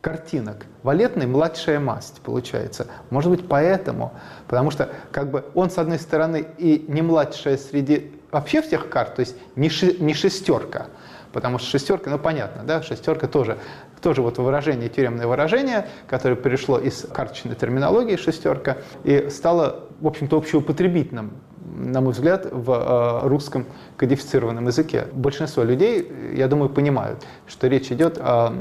картинок. 0.00 0.66
Валетный– 0.82 1.26
младшая 1.26 1.78
масть, 1.78 2.20
получается. 2.22 2.86
Может 3.10 3.30
быть, 3.30 3.48
поэтому. 3.48 4.12
Потому 4.46 4.70
что 4.70 4.88
как 5.12 5.30
бы 5.30 5.44
он, 5.54 5.70
с 5.70 5.78
одной 5.78 5.98
стороны, 5.98 6.46
и 6.58 6.84
не 6.88 7.02
младшая 7.02 7.56
среди 7.56 8.12
вообще 8.30 8.62
всех 8.62 8.88
карт, 8.88 9.16
то 9.16 9.20
есть 9.20 9.36
не, 9.56 9.68
ши, 9.68 9.96
не 9.98 10.14
шестерка, 10.14 10.86
потому 11.32 11.58
что 11.58 11.68
шестерка, 11.68 12.10
ну 12.10 12.18
понятно, 12.18 12.62
да, 12.64 12.82
шестерка 12.82 13.26
тоже, 13.26 13.58
тоже 14.00 14.22
вот 14.22 14.38
выражение, 14.38 14.88
тюремное 14.88 15.26
выражение, 15.26 15.88
которое 16.06 16.36
пришло 16.36 16.78
из 16.78 17.06
карточной 17.12 17.56
терминологии 17.56 18.16
шестерка 18.16 18.78
и 19.04 19.28
стало, 19.30 19.88
в 20.00 20.06
общем-то, 20.06 20.36
общеупотребительным 20.38 21.32
на 21.80 22.00
мой 22.00 22.12
взгляд, 22.12 22.46
в 22.50 22.70
э, 22.70 23.28
русском 23.28 23.66
кодифицированном 23.96 24.66
языке. 24.66 25.06
Большинство 25.12 25.62
людей, 25.62 26.10
я 26.34 26.48
думаю, 26.48 26.68
понимают, 26.68 27.24
что 27.46 27.68
речь 27.68 27.90
идет 27.90 28.18
о 28.18 28.52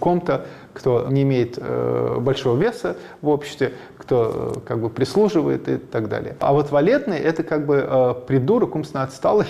ком-то, 0.00 0.46
кто 0.72 1.06
не 1.08 1.22
имеет 1.22 1.58
э, 1.58 2.16
большого 2.20 2.58
веса 2.58 2.96
в 3.20 3.28
обществе, 3.28 3.72
кто 3.96 4.54
э, 4.56 4.60
как 4.66 4.80
бы 4.80 4.90
прислуживает 4.90 5.68
и 5.68 5.76
так 5.76 6.08
далее. 6.08 6.36
А 6.40 6.52
вот 6.52 6.70
валетный– 6.70 7.18
это 7.18 7.42
как 7.42 7.66
бы 7.66 8.16
придурок, 8.26 8.74
умственно 8.74 9.02
отсталый, 9.02 9.46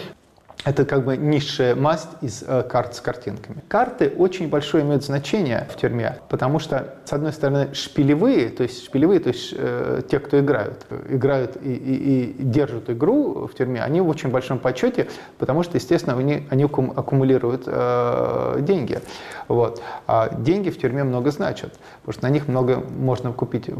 это 0.65 0.85
как 0.85 1.05
бы 1.05 1.17
низшая 1.17 1.75
масть 1.75 2.09
из 2.21 2.43
э, 2.47 2.63
карт 2.63 2.95
с 2.95 3.01
картинками. 3.01 3.63
Карты 3.69 4.13
очень 4.17 4.49
большое 4.49 4.85
имеют 4.85 5.05
значение 5.05 5.69
в 5.71 5.77
тюрьме, 5.77 6.19
потому 6.29 6.59
что, 6.59 6.95
с 7.05 7.13
одной 7.13 7.33
стороны, 7.33 7.75
шпилевые, 7.75 8.51
то 8.51 8.65
есть 8.65 8.85
шпилевые, 8.85 9.21
то 9.21 9.29
есть 9.29 9.55
э, 9.57 10.03
те, 10.11 10.19
кто 10.19 10.39
играют, 10.41 10.85
играют 11.09 11.57
и, 11.63 11.73
и, 11.73 12.25
и 12.39 12.43
держат 12.43 12.91
игру 12.91 13.47
в 13.47 13.55
тюрьме, 13.55 13.83
они 13.83 14.01
в 14.01 14.09
очень 14.09 14.31
большом 14.31 14.59
почете, 14.59 15.09
потому 15.39 15.63
что, 15.63 15.77
естественно, 15.77 16.17
они, 16.19 16.47
они 16.51 16.65
аккумулируют 16.65 17.63
э, 17.67 18.59
деньги. 18.61 19.01
Вот. 19.47 19.81
А 20.07 20.29
деньги 20.35 20.71
в 20.71 20.79
тюрьме 20.79 21.05
много 21.05 21.31
значат, 21.31 21.79
потому 22.03 22.13
что 22.13 22.23
на 22.25 22.31
них 22.31 22.49
много 22.49 22.83
можно 22.99 23.33
купить 23.33 23.71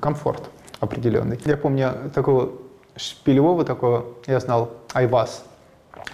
комфорт 0.00 0.42
определенный. 0.80 1.40
Я 1.44 1.56
помню 1.56 1.92
такого 2.14 2.52
шпилевого 2.96 3.64
такого, 3.64 4.06
я 4.26 4.40
знал, 4.40 4.70
Айвас, 4.92 5.44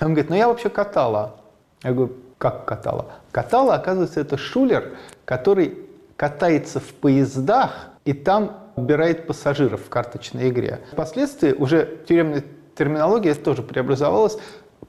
он 0.01 0.09
говорит, 0.09 0.31
ну 0.31 0.37
я 0.37 0.49
вообще 0.49 0.69
катала. 0.69 1.37
Я 1.83 1.93
говорю, 1.93 2.15
как 2.39 2.65
катала? 2.65 3.07
Катала, 3.31 3.75
оказывается, 3.75 4.21
это 4.21 4.37
шулер, 4.37 4.97
который 5.25 5.79
катается 6.17 6.81
в 6.81 6.95
поездах 6.95 7.89
и 8.05 8.13
там 8.13 8.59
убирает 8.77 9.27
пассажиров 9.27 9.83
в 9.85 9.89
карточной 9.89 10.51
игре. 10.51 10.81
Впоследствии 10.93 11.53
уже 11.53 11.99
тюремная 12.07 12.45
терминология 12.77 13.35
тоже 13.35 13.63
преобразовалась. 13.63 14.39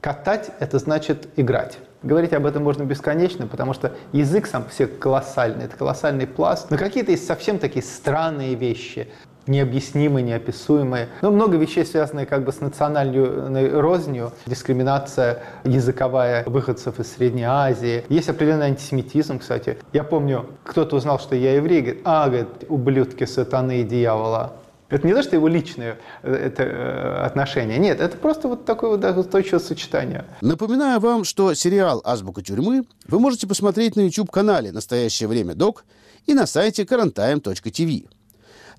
Катать– 0.00 0.50
это 0.60 0.78
значит 0.78 1.28
играть. 1.36 1.78
Говорить 2.02 2.32
об 2.32 2.46
этом 2.46 2.62
можно 2.62 2.82
бесконечно, 2.82 3.46
потому 3.46 3.72
что 3.72 3.92
язык 4.12 4.46
сам 4.46 4.70
себе 4.70 4.88
колоссальный, 4.88 5.64
это 5.64 5.76
колоссальный 5.76 6.26
пласт. 6.26 6.70
Но 6.70 6.76
какие-то 6.76 7.12
есть 7.12 7.26
совсем 7.26 7.58
такие 7.58 7.82
странные 7.82 8.54
вещи 8.54 9.08
необъяснимые, 9.46 10.24
неописуемые. 10.24 11.08
Но 11.22 11.30
много 11.30 11.56
вещей, 11.56 11.84
связанные 11.84 12.26
как 12.26 12.44
бы 12.44 12.52
с 12.52 12.60
национальной 12.60 13.80
рознью, 13.80 14.32
дискриминация 14.46 15.42
языковая 15.64 16.44
выходцев 16.46 16.98
из 17.00 17.12
Средней 17.12 17.44
Азии. 17.44 18.04
Есть 18.08 18.28
определенный 18.28 18.66
антисемитизм, 18.66 19.38
кстати. 19.38 19.78
Я 19.92 20.04
помню, 20.04 20.46
кто-то 20.64 20.96
узнал, 20.96 21.18
что 21.18 21.34
я 21.36 21.54
еврей, 21.54 21.80
говорит, 21.80 22.02
а, 22.04 22.26
говорит, 22.26 22.48
ублюдки 22.68 23.24
сатаны 23.24 23.80
и 23.80 23.84
дьявола. 23.84 24.52
Это 24.88 25.06
не 25.06 25.14
то, 25.14 25.22
что 25.22 25.34
его 25.34 25.48
личное 25.48 25.98
э, 26.22 26.32
это, 26.32 26.62
э, 26.62 27.24
отношение. 27.24 27.78
Нет, 27.78 28.00
это 28.00 28.16
просто 28.16 28.46
вот 28.46 28.64
такое 28.64 28.96
вот 28.96 29.04
устойчивое 29.18 29.58
сочетание. 29.58 30.24
Напоминаю 30.40 31.00
вам, 31.00 31.24
что 31.24 31.54
сериал 31.54 32.00
«Азбука 32.04 32.42
тюрьмы» 32.42 32.84
вы 33.08 33.18
можете 33.18 33.48
посмотреть 33.48 33.96
на 33.96 34.02
YouTube-канале 34.02 34.70
«Настоящее 34.70 35.28
время 35.28 35.54
док» 35.54 35.84
и 36.26 36.34
на 36.34 36.46
сайте 36.46 36.84
quarantime.tv. 36.84 38.06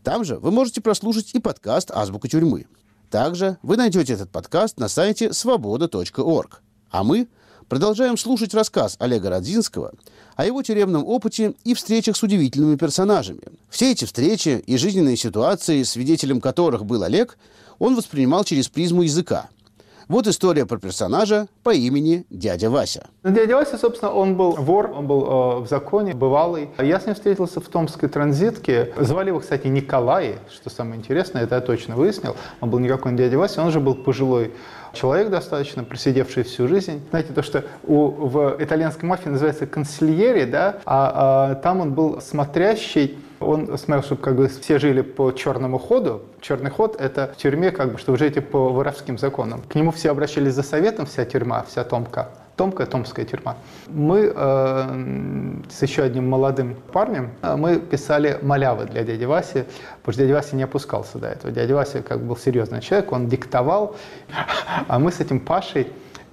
Там 0.07 0.23
же 0.23 0.37
вы 0.39 0.51
можете 0.51 0.79
прослушать 0.79 1.31
и 1.33 1.39
подкаст 1.39 1.91
«Азбука 1.91 2.29
тюрьмы». 2.29 2.67
Также 3.09 3.57
вы 3.61 3.75
найдете 3.75 4.13
этот 4.13 4.31
подкаст 4.31 4.79
на 4.79 4.87
сайте 4.87 5.33
свобода.орг. 5.33 6.61
А 6.89 7.03
мы 7.03 7.27
продолжаем 7.67 8.17
слушать 8.17 8.53
рассказ 8.53 8.95
Олега 8.99 9.29
Родзинского 9.29 9.91
о 10.37 10.45
его 10.45 10.63
тюремном 10.63 11.05
опыте 11.05 11.55
и 11.65 11.73
встречах 11.73 12.15
с 12.15 12.23
удивительными 12.23 12.77
персонажами. 12.77 13.41
Все 13.69 13.91
эти 13.91 14.05
встречи 14.05 14.63
и 14.65 14.77
жизненные 14.77 15.17
ситуации, 15.17 15.83
свидетелем 15.83 16.39
которых 16.39 16.85
был 16.85 17.03
Олег, 17.03 17.37
он 17.77 17.93
воспринимал 17.93 18.45
через 18.45 18.69
призму 18.69 19.01
языка– 19.01 19.49
вот 20.07 20.27
история 20.27 20.65
про 20.65 20.77
персонажа 20.77 21.47
по 21.63 21.73
имени 21.73 22.25
дядя 22.29 22.69
Вася. 22.69 23.07
Ну, 23.23 23.31
дядя 23.31 23.55
Вася, 23.55 23.77
собственно, 23.77 24.11
он 24.11 24.35
был 24.35 24.51
вор, 24.51 24.91
он 24.91 25.07
был 25.07 25.25
э, 25.25 25.59
в 25.61 25.67
законе, 25.67 26.13
бывалый. 26.13 26.69
Я 26.79 26.99
с 26.99 27.05
ним 27.05 27.15
встретился 27.15 27.59
в 27.59 27.67
Томской 27.67 28.07
транзитке. 28.07 28.93
Звали 28.97 29.29
его, 29.29 29.39
кстати, 29.39 29.67
Николай, 29.67 30.35
что 30.49 30.69
самое 30.69 30.97
интересное, 30.99 31.43
это 31.43 31.55
я 31.55 31.61
точно 31.61 31.95
выяснил. 31.95 32.35
Он 32.61 32.69
был 32.69 32.79
никакой 32.79 33.11
не 33.11 33.17
дядя 33.17 33.37
Вася, 33.37 33.61
он 33.61 33.71
же 33.71 33.79
был 33.79 33.95
пожилой 33.95 34.53
человек 34.97 35.29
достаточно, 35.29 35.83
просидевший 35.83 36.43
всю 36.43 36.67
жизнь. 36.67 37.01
Знаете, 37.09 37.33
то, 37.33 37.43
что 37.43 37.63
у, 37.83 38.09
в 38.09 38.57
итальянской 38.59 39.07
мафии 39.07 39.29
называется 39.29 39.65
консильери, 39.65 40.45
да, 40.45 40.79
а, 40.85 41.51
а 41.51 41.55
там 41.55 41.81
он 41.81 41.93
был 41.93 42.21
смотрящий 42.21 43.17
он 43.39 43.77
смотрел, 43.77 44.03
чтобы 44.03 44.21
как 44.21 44.35
бы 44.35 44.47
все 44.47 44.79
жили 44.79 45.01
по 45.01 45.31
черному 45.31 45.77
ходу. 45.77 46.23
Черный 46.41 46.71
ход– 46.71 46.95
это 46.99 47.31
в 47.33 47.37
тюрьме, 47.37 47.71
как 47.71 47.93
бы, 47.93 47.97
что 47.99 48.11
вы 48.11 48.17
живете 48.17 48.41
по 48.41 48.69
воровским 48.69 49.17
законам. 49.17 49.61
К 49.61 49.75
нему 49.75 49.91
все 49.91 50.09
обращались 50.09 50.53
за 50.53 50.63
советом, 50.63 51.05
вся 51.05 51.25
тюрьма, 51.25 51.63
вся 51.67 51.83
Томка. 51.83 52.29
Томка, 52.57 52.87
Томская 52.87 53.23
тюрьма. 53.23 53.55
Мы 53.87 54.33
э, 54.35 55.61
с 55.69 55.83
еще 55.83 56.01
одним 56.01 56.27
молодым 56.27 56.75
парнем, 56.91 57.29
э, 57.43 57.55
мы 57.55 57.77
писали 57.77 58.39
малявы 58.41 58.85
для 58.85 59.03
дяди 59.03 59.25
Васи, 59.25 59.65
потому 60.01 60.13
что 60.13 60.23
дядя 60.23 60.33
Вася 60.33 60.55
не 60.55 60.63
опускался 60.63 61.19
до 61.19 61.27
этого. 61.27 61.53
Дядя 61.53 61.75
Вася 61.75 62.01
как 62.01 62.19
был 62.19 62.35
серьезный 62.35 62.81
человек, 62.81 63.11
он 63.11 63.27
диктовал, 63.27 63.95
а 64.87 64.97
мы 64.97 65.11
с 65.11 65.19
этим 65.19 65.39
Пашей 65.39 65.87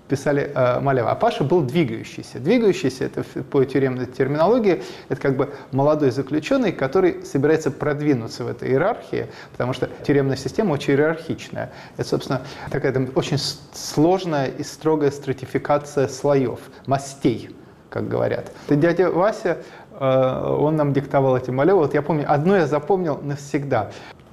писали 0.09 0.53
э, 0.55 0.81
Малева. 0.81 1.11
А 1.11 1.15
Паша 1.15 1.45
был 1.45 1.63
двигающийся. 1.63 2.39
Двигающийся, 2.39 3.05
это 3.05 3.25
по 3.25 3.65
тюремной 3.65 4.07
терминологии, 4.07 4.83
это 5.09 5.21
как 5.21 5.37
бы 5.37 5.51
молодой 5.73 6.11
заключенный, 6.11 6.73
который 6.73 7.25
собирается 7.25 7.71
продвинуться 7.71 8.45
в 8.45 8.49
этой 8.49 8.71
иерархии, 8.71 9.29
потому 9.53 9.73
что 9.73 9.89
тюремная 10.07 10.37
система 10.37 10.73
очень 10.73 10.95
иерархичная. 10.95 11.73
Это, 11.97 12.09
собственно, 12.09 12.43
такая 12.71 12.93
там, 12.93 13.09
очень 13.15 13.39
сложная 13.73 14.47
и 14.47 14.63
строгая 14.63 15.11
стратификация 15.11 16.09
слоев, 16.09 16.61
мастей, 16.87 17.55
как 17.89 18.09
говорят. 18.09 18.51
Это 18.67 18.77
дядя 18.77 19.11
Вася, 19.11 19.59
э, 19.99 20.57
он 20.59 20.77
нам 20.77 20.93
диктовал 20.93 21.37
эти 21.37 21.51
Малевы. 21.51 21.79
Вот 21.79 21.95
я 21.95 22.03
помню, 22.03 22.27
одно 22.29 22.57
я 22.57 22.67
запомнил 22.67 23.21
навсегда. 23.23 23.91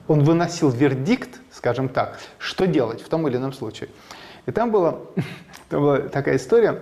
Он 0.07 0.23
выносил 0.23 0.69
вердикт, 0.69 1.39
скажем 1.51 1.87
так, 1.87 2.19
что 2.37 2.67
делать 2.67 3.01
в 3.01 3.07
том 3.07 3.27
или 3.29 3.37
ином 3.37 3.53
случае. 3.53 3.89
И 4.45 4.51
там 4.51 4.71
была, 4.71 4.97
там 5.69 5.81
была 5.81 5.99
такая 5.99 6.37
история, 6.37 6.81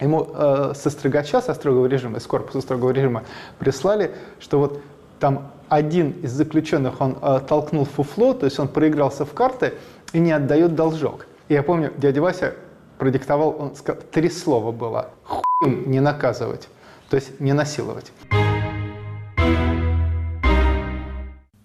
ему 0.00 0.28
э, 0.32 0.72
со 0.74 0.90
строгача, 0.90 1.40
со 1.40 1.54
строгого 1.54 1.86
режима, 1.86 2.18
из 2.18 2.26
корпуса 2.26 2.60
строгого 2.60 2.90
режима 2.90 3.24
прислали, 3.58 4.12
что 4.40 4.58
вот 4.58 4.80
там 5.18 5.50
один 5.68 6.12
из 6.22 6.32
заключенных, 6.32 7.00
он 7.00 7.18
э, 7.20 7.40
толкнул 7.46 7.84
фуфло, 7.84 8.34
то 8.34 8.46
есть 8.46 8.58
он 8.58 8.68
проигрался 8.68 9.24
в 9.24 9.32
карты 9.32 9.74
и 10.12 10.18
не 10.18 10.32
отдает 10.32 10.74
должок. 10.74 11.26
И 11.48 11.54
я 11.54 11.62
помню, 11.62 11.92
дядя 11.96 12.20
Вася 12.20 12.54
продиктовал, 12.98 13.56
он 13.58 13.74
сказал, 13.74 14.02
три 14.10 14.28
слова 14.28 14.72
было, 14.72 15.10
хуем 15.24 15.90
не 15.90 16.00
наказывать, 16.00 16.68
то 17.10 17.16
есть 17.16 17.40
не 17.40 17.52
насиловать. 17.52 18.12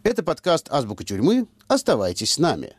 Это 0.03 0.21
подкаст 0.21 0.67
«Азбука 0.69 1.03
тюрьмы». 1.03 1.47
Оставайтесь 1.67 2.33
с 2.33 2.38
нами. 2.38 2.73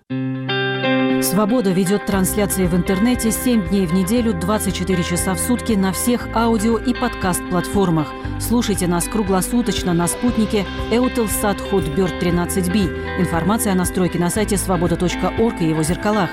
«Свобода» 1.24 1.70
ведет 1.70 2.04
трансляции 2.04 2.66
в 2.66 2.74
интернете 2.74 3.32
7 3.32 3.68
дней 3.68 3.86
в 3.86 3.94
неделю, 3.94 4.34
24 4.34 5.02
часа 5.02 5.32
в 5.32 5.38
сутки 5.38 5.72
на 5.72 5.90
всех 5.90 6.28
аудио 6.34 6.76
и 6.76 6.92
подкаст-платформах. 6.92 8.12
Слушайте 8.38 8.86
нас 8.86 9.04
круглосуточно 9.06 9.94
на 9.94 10.06
спутнике 10.06 10.66
Eutelsat 10.90 11.70
Hotbird 11.70 12.20
13B. 12.20 13.20
Информация 13.20 13.72
о 13.72 13.74
настройке 13.74 14.18
на 14.18 14.28
сайте 14.28 14.58
свобода.орг 14.58 15.62
и 15.62 15.64
его 15.66 15.82
зеркалах. 15.82 16.28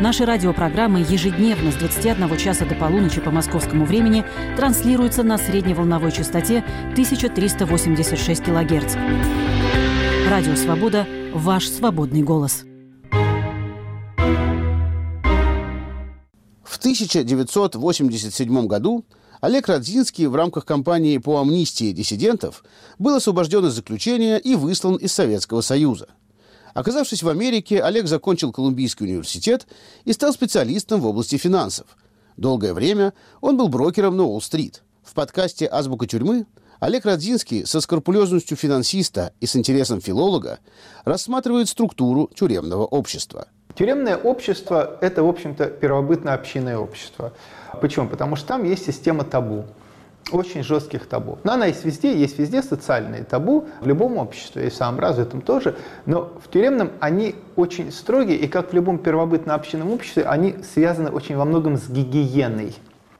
Наши 0.00 0.24
радиопрограммы 0.24 1.00
ежедневно 1.00 1.70
с 1.70 1.74
21 1.74 2.34
часа 2.38 2.64
до 2.64 2.74
полуночи 2.74 3.20
по 3.20 3.30
московскому 3.30 3.84
времени 3.84 4.24
транслируются 4.56 5.22
на 5.22 5.36
средневолновой 5.36 6.12
частоте 6.12 6.64
1386 6.92 8.42
кГц. 8.42 8.96
Радио 10.30 10.56
«Свобода»– 10.56 11.06
ваш 11.34 11.68
свободный 11.68 12.22
голос. 12.22 12.64
1987 16.80 18.66
году 18.66 19.04
Олег 19.42 19.68
Родзинский 19.68 20.24
в 20.26 20.34
рамках 20.34 20.64
кампании 20.64 21.18
по 21.18 21.38
амнистии 21.38 21.92
диссидентов 21.92 22.64
был 22.98 23.16
освобожден 23.16 23.66
из 23.66 23.74
заключения 23.74 24.38
и 24.38 24.54
выслан 24.54 24.96
из 24.96 25.12
Советского 25.12 25.60
Союза. 25.60 26.08
Оказавшись 26.72 27.22
в 27.22 27.28
Америке, 27.28 27.82
Олег 27.82 28.06
закончил 28.06 28.50
Колумбийский 28.50 29.04
университет 29.04 29.66
и 30.06 30.14
стал 30.14 30.32
специалистом 30.32 31.02
в 31.02 31.06
области 31.06 31.36
финансов. 31.36 31.86
Долгое 32.38 32.72
время 32.72 33.12
он 33.42 33.58
был 33.58 33.68
брокером 33.68 34.16
на 34.16 34.24
Уолл-стрит. 34.24 34.82
В 35.02 35.12
подкасте 35.12 35.68
«Азбука 35.70 36.06
тюрьмы» 36.06 36.46
Олег 36.78 37.04
Родзинский 37.04 37.66
со 37.66 37.82
скрупулезностью 37.82 38.56
финансиста 38.56 39.34
и 39.40 39.44
с 39.44 39.54
интересом 39.54 40.00
филолога 40.00 40.60
рассматривает 41.04 41.68
структуру 41.68 42.30
тюремного 42.34 42.86
общества. 42.86 43.48
Тюремное 43.74 44.16
общество– 44.16 44.98
это, 45.00 45.22
в 45.22 45.28
общем-то, 45.28 45.66
первобытно-общинное 45.66 46.76
общество. 46.76 47.32
Почему? 47.80 48.08
Потому 48.08 48.36
что 48.36 48.48
там 48.48 48.64
есть 48.64 48.84
система 48.84 49.24
табу 49.24 49.64
очень 50.32 50.62
жестких 50.62 51.06
табу. 51.06 51.38
Но 51.44 51.52
она 51.52 51.66
есть 51.66 51.84
везде, 51.84 52.16
есть 52.16 52.38
везде 52.38 52.62
социальные 52.62 53.24
табу, 53.24 53.66
в 53.80 53.86
любом 53.86 54.18
обществе, 54.18 54.66
и 54.66 54.70
в 54.70 54.74
самом 54.74 55.00
развитом 55.00 55.40
тоже, 55.40 55.76
но 56.06 56.32
в 56.44 56.50
тюремном 56.50 56.90
они 57.00 57.34
очень 57.56 57.90
строгие, 57.90 58.36
и 58.36 58.46
как 58.46 58.70
в 58.70 58.74
любом 58.74 58.98
первобытно-общинном 58.98 59.90
обществе, 59.90 60.24
они 60.24 60.56
связаны 60.62 61.10
очень 61.10 61.36
во 61.36 61.44
многом 61.44 61.76
с 61.76 61.88
гигиеной. 61.88 62.74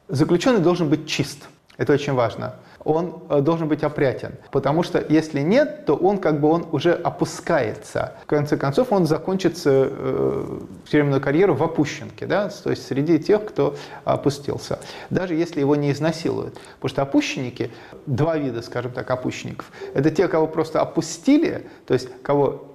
Заключенный 0.08 0.60
должен 0.60 0.88
быть 0.88 1.08
чист, 1.08 1.48
это 1.76 1.92
очень 1.92 2.12
важно 2.12 2.54
он 2.84 3.22
э, 3.28 3.40
должен 3.40 3.68
быть 3.68 3.82
опрятен. 3.82 4.34
Потому 4.50 4.82
что 4.82 5.04
если 5.06 5.40
нет, 5.40 5.84
то 5.84 5.94
он 5.94 6.18
как 6.18 6.40
бы 6.40 6.48
он 6.48 6.66
уже 6.72 6.92
опускается. 6.92 8.14
В 8.22 8.26
конце 8.26 8.56
концов, 8.56 8.92
он 8.92 9.06
закончит 9.06 9.60
э, 9.64 10.58
тюремную 10.90 11.20
карьеру 11.20 11.54
в 11.54 11.62
опущенке, 11.62 12.26
да? 12.26 12.48
то 12.48 12.70
есть 12.70 12.86
среди 12.86 13.18
тех, 13.18 13.44
кто 13.44 13.76
опустился. 14.04 14.78
Даже 15.10 15.34
если 15.34 15.60
его 15.60 15.76
не 15.76 15.90
изнасилуют. 15.90 16.54
Потому 16.76 16.88
что 16.88 17.02
опущенники, 17.02 17.70
два 18.06 18.36
вида, 18.36 18.62
скажем 18.62 18.92
так, 18.92 19.10
опущенников. 19.10 19.70
Это 19.94 20.10
те, 20.10 20.28
кого 20.28 20.46
просто 20.46 20.80
опустили, 20.80 21.66
то 21.86 21.94
есть 21.94 22.08
кого 22.22 22.66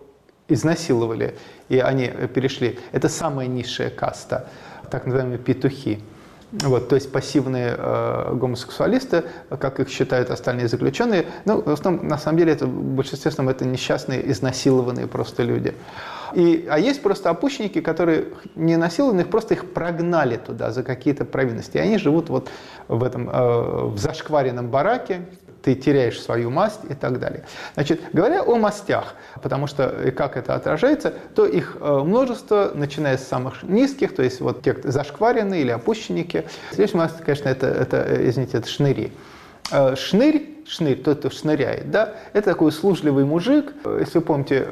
изнасиловали, 0.48 1.36
и 1.70 1.80
они 1.80 2.08
перешли. 2.08 2.78
Это 2.92 3.10
самая 3.10 3.48
низшая 3.48 3.90
каста, 3.90 4.48
так 4.92 5.06
называемые 5.06 5.40
петухи. 5.40 6.00
Вот, 6.52 6.88
то 6.88 6.96
есть 6.96 7.12
пассивные 7.12 7.75
э, 7.78 8.34
гомосексуалисты, 8.36 9.24
как 9.50 9.80
их 9.80 9.90
считают 9.90 10.30
остальные 10.30 10.68
заключенные, 10.68 11.25
ну, 11.44 11.62
в 11.62 11.70
основном, 11.70 12.08
на 12.08 12.18
самом 12.18 12.38
деле, 12.38 12.54
это, 12.54 12.66
в 12.66 12.96
большинстве 12.96 13.32
своем 13.32 13.50
это 13.50 13.66
несчастные, 13.66 14.32
изнасилованные 14.32 15.08
просто 15.08 15.44
люди. 15.44 15.74
И, 16.34 16.68
а 16.70 16.80
есть 16.80 17.02
просто 17.02 17.30
опущенники, 17.30 17.82
которые 17.82 18.28
не 18.56 18.78
насилованы, 18.78 19.22
их 19.22 19.30
просто 19.30 19.54
их 19.54 19.74
прогнали 19.74 20.38
туда 20.38 20.72
за 20.72 20.84
какие-то 20.84 21.25
провинности. 21.25 21.78
И 21.78 21.80
они 21.80 21.98
живут 21.98 22.30
вот 22.30 22.50
в 22.88 23.04
этом, 23.04 23.30
э, 23.30 23.86
в 23.88 23.98
зашкваренном 23.98 24.70
бараке, 24.70 25.22
ты 25.65 25.74
теряешь 25.74 26.22
свою 26.22 26.51
масть 26.51 26.81
и 26.88 26.93
так 26.93 27.19
далее. 27.19 27.43
Значит, 27.74 28.00
говоря 28.13 28.43
о 28.43 28.55
мастях, 28.55 29.15
потому 29.41 29.65
что 29.65 29.89
и 30.05 30.12
как 30.12 30.38
это 30.38 30.53
отражается, 30.53 31.12
то 31.34 31.48
их 31.48 31.77
э, 31.81 32.01
множество, 32.05 32.72
начиная 32.75 33.17
с 33.17 33.27
самых 33.27 33.63
низких, 33.63 34.15
то 34.15 34.22
есть 34.22 34.41
вот 34.41 34.62
те, 34.62 34.74
кто 34.74 34.91
зашкваренные 34.91 35.62
или 35.62 35.72
опущенники. 35.72 36.45
Следующая 36.69 36.98
масть, 36.98 37.17
конечно, 37.22 37.50
это, 37.50 37.65
это, 37.65 38.29
извините, 38.29 38.60
это 38.60 38.69
шныри. 38.69 39.12
Э, 39.72 39.95
шнырь 39.95 40.51
шнырь, 40.67 41.01
тот, 41.01 41.19
кто 41.19 41.29
шныряет, 41.31 41.91
да, 41.91 42.13
это 42.34 42.51
такой 42.51 42.69
услужливый 42.69 43.25
мужик. 43.25 43.74
Э, 43.86 43.98
если 44.01 44.19
вы 44.19 44.24
помните 44.24 44.67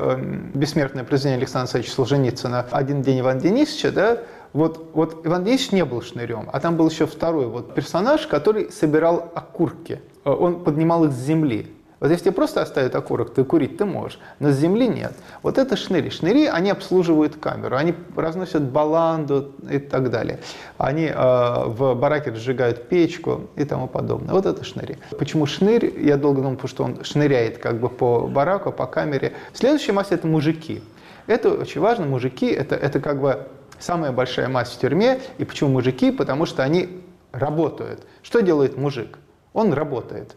бессмертное 0.53 1.03
произведение 1.03 1.39
Александра 1.39 1.62
Александровича 1.62 1.95
Солженицына 1.95 2.67
«Один 2.69 3.01
день 3.01 3.21
Ивана 3.21 3.39
Денисовича», 3.39 3.89
да, 3.89 4.17
вот, 4.53 4.91
вот 4.93 5.25
Иван 5.25 5.43
Денисович 5.43 5.71
не 5.71 5.85
был 5.85 6.03
шнырем, 6.03 6.51
а 6.53 6.59
там 6.59 6.77
был 6.77 6.88
еще 6.88 7.07
второй 7.07 7.47
вот 7.47 7.73
персонаж, 7.73 8.27
который 8.27 8.71
собирал 8.71 9.31
окурки– 9.33 10.00
Э, 10.12 10.12
он 10.24 10.63
поднимал 10.63 11.06
их 11.06 11.12
с 11.12 11.18
земли. 11.18 11.68
Вот 12.03 12.12
если 12.12 12.25
тебе 12.25 12.34
просто 12.34 12.62
оставят 12.62 12.94
окурок, 12.96 13.34
ты 13.34 13.46
курить 13.46 13.77
ты 13.77 13.86
можешь, 13.86 14.20
но 14.39 14.51
с 14.51 14.58
земли 14.58 14.89
нет. 14.89 15.13
Вот 15.42 15.58
это 15.58 15.77
шныри. 15.77 16.10
Шныри, 16.10 16.48
они 16.48 16.70
обслуживают 16.70 17.38
камеру, 17.38 17.77
они 17.77 17.94
разносят 18.13 18.62
баланду 18.62 19.53
и 19.72 19.80
так 19.80 20.10
далее. 20.10 20.42
Они 20.77 21.06
э, 21.06 21.13
в 21.15 21.96
бараке 21.96 22.32
разжигают 22.32 22.89
печку 22.89 23.44
и 23.56 23.63
тому 23.63 23.88
подобное. 23.88 24.34
Вот 24.34 24.46
это 24.46 24.65
шныри. 24.65 24.98
Почему 25.18 25.46
шнырь? 25.46 25.98
Я 25.98 26.18
долго 26.18 26.42
думал, 26.42 26.56
потому 26.56 26.68
что 26.68 26.84
он 26.84 27.03
шныряет 27.06 27.60
как 27.60 27.80
бы 27.80 27.88
по 27.88 28.27
бараку, 28.27 28.74
по 28.74 28.86
камере. 28.86 29.32
Следующая 29.53 29.94
масса– 29.94 30.15
это 30.15 30.27
мужики. 30.27 30.84
Это 31.27 31.51
очень 31.51 31.80
важно. 31.80 32.06
Мужики– 32.06 32.48
это, 32.48 32.75
это 32.75 33.00
как 33.00 33.22
бы 33.22 33.48
самая 33.80 34.12
большая 34.12 34.50
масса 34.50 34.75
в 34.75 34.82
тюрьме. 34.82 35.22
И 35.38 35.46
почему 35.46 35.70
мужики? 35.70 36.12
Потому 36.12 36.48
что 36.48 36.63
они 36.63 37.01
работают. 37.32 38.01
Что 38.24 38.42
делает 38.42 38.76
мужик? 38.76 39.19
Он 39.54 39.74
работает. 39.74 40.36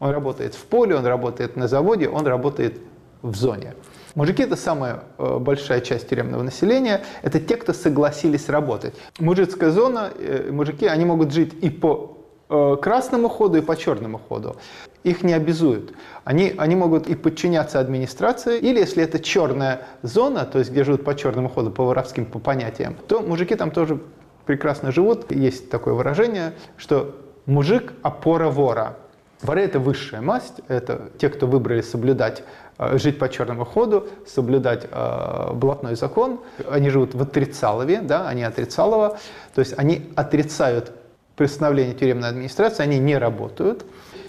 Он 0.00 0.10
работает 0.10 0.54
в 0.54 0.64
поле, 0.64 0.94
он 0.94 1.06
работает 1.06 1.56
на 1.56 1.68
заводе, 1.68 2.08
он 2.08 2.26
работает 2.26 2.80
в 3.22 3.34
зоне. 3.34 3.74
Мужики– 4.14 4.42
это 4.44 4.56
самая 4.56 5.04
э, 5.18 5.38
большая 5.38 5.80
часть 5.80 6.08
тюремного 6.08 6.42
населения. 6.42 7.02
Это 7.22 7.40
те, 7.40 7.56
кто 7.56 7.72
согласились 7.72 8.48
работать. 8.48 8.94
Мужицкая 9.18 9.70
зона, 9.70 10.10
э, 10.18 10.50
мужики, 10.50 10.86
они 10.86 11.04
могут 11.04 11.32
жить 11.32 11.54
и 11.60 11.70
по 11.70 12.16
э, 12.48 12.76
красному 12.80 13.28
ходу, 13.28 13.58
и 13.58 13.60
по 13.60 13.76
черному 13.76 14.18
ходу. 14.18 14.56
Их 15.04 15.22
не 15.22 15.34
обязуют. 15.34 15.94
Они, 16.24 16.54
они 16.56 16.76
могут 16.76 17.08
и 17.08 17.14
подчиняться 17.14 17.80
администрации, 17.80 18.58
или 18.58 18.78
если 18.78 19.02
это 19.02 19.20
черная 19.20 19.86
зона, 20.02 20.44
то 20.44 20.58
есть 20.58 20.70
где 20.70 20.84
живут 20.84 21.04
по 21.04 21.14
черному 21.14 21.48
ходу, 21.48 21.70
по 21.70 21.84
воровским 21.84 22.24
по 22.24 22.38
понятиям, 22.38 22.96
то 23.06 23.20
мужики 23.20 23.54
там 23.54 23.70
тоже 23.70 24.00
прекрасно 24.46 24.92
живут. 24.92 25.30
Есть 25.30 25.70
такое 25.70 25.94
выражение, 25.94 26.54
что 26.76 27.14
Мужик– 27.48 27.94
опора 28.02 28.50
вора. 28.50 28.96
Воры– 29.40 29.62
это 29.62 29.80
высшая 29.80 30.20
масть, 30.20 30.60
это 30.68 31.08
те, 31.16 31.30
кто 31.30 31.46
выбрали 31.46 31.80
соблюдать, 31.80 32.42
э, 32.76 32.98
жить 32.98 33.18
по 33.18 33.30
черному 33.30 33.64
ходу, 33.64 34.06
соблюдать 34.26 34.86
э, 34.90 35.52
блатной 35.54 35.96
закон. 35.96 36.40
Они 36.70 36.90
живут 36.90 37.14
в 37.14 37.22
отрицалове, 37.22 38.02
да, 38.02 38.28
они 38.28 38.42
отрицалово, 38.42 39.18
то 39.54 39.60
есть 39.60 39.72
они 39.78 40.12
отрицают 40.14 40.92
постановление 41.36 41.94
тюремной 41.94 42.28
администрации, 42.28 42.82
они 42.82 42.98
не 42.98 43.16
работают, 43.16 43.86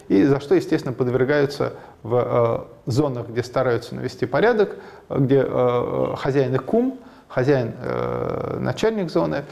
и 0.08 0.23
за 0.23 0.39
что, 0.39 0.55
естественно, 0.55 0.93
подвергаются 0.93 1.73
в 2.03 2.15
э, 2.86 2.89
зонах, 2.89 3.27
где 3.27 3.43
стараются 3.43 3.95
навести 3.95 4.27
порядок, 4.27 4.77
где 5.10 5.43
э, 5.45 6.13
хозяин 6.15 6.55
и 6.55 6.58
кум, 6.58 6.97
хозяин, 7.27 7.73
э, 7.82 8.58
начальник 8.62 9.12
зоны, 9.12 9.43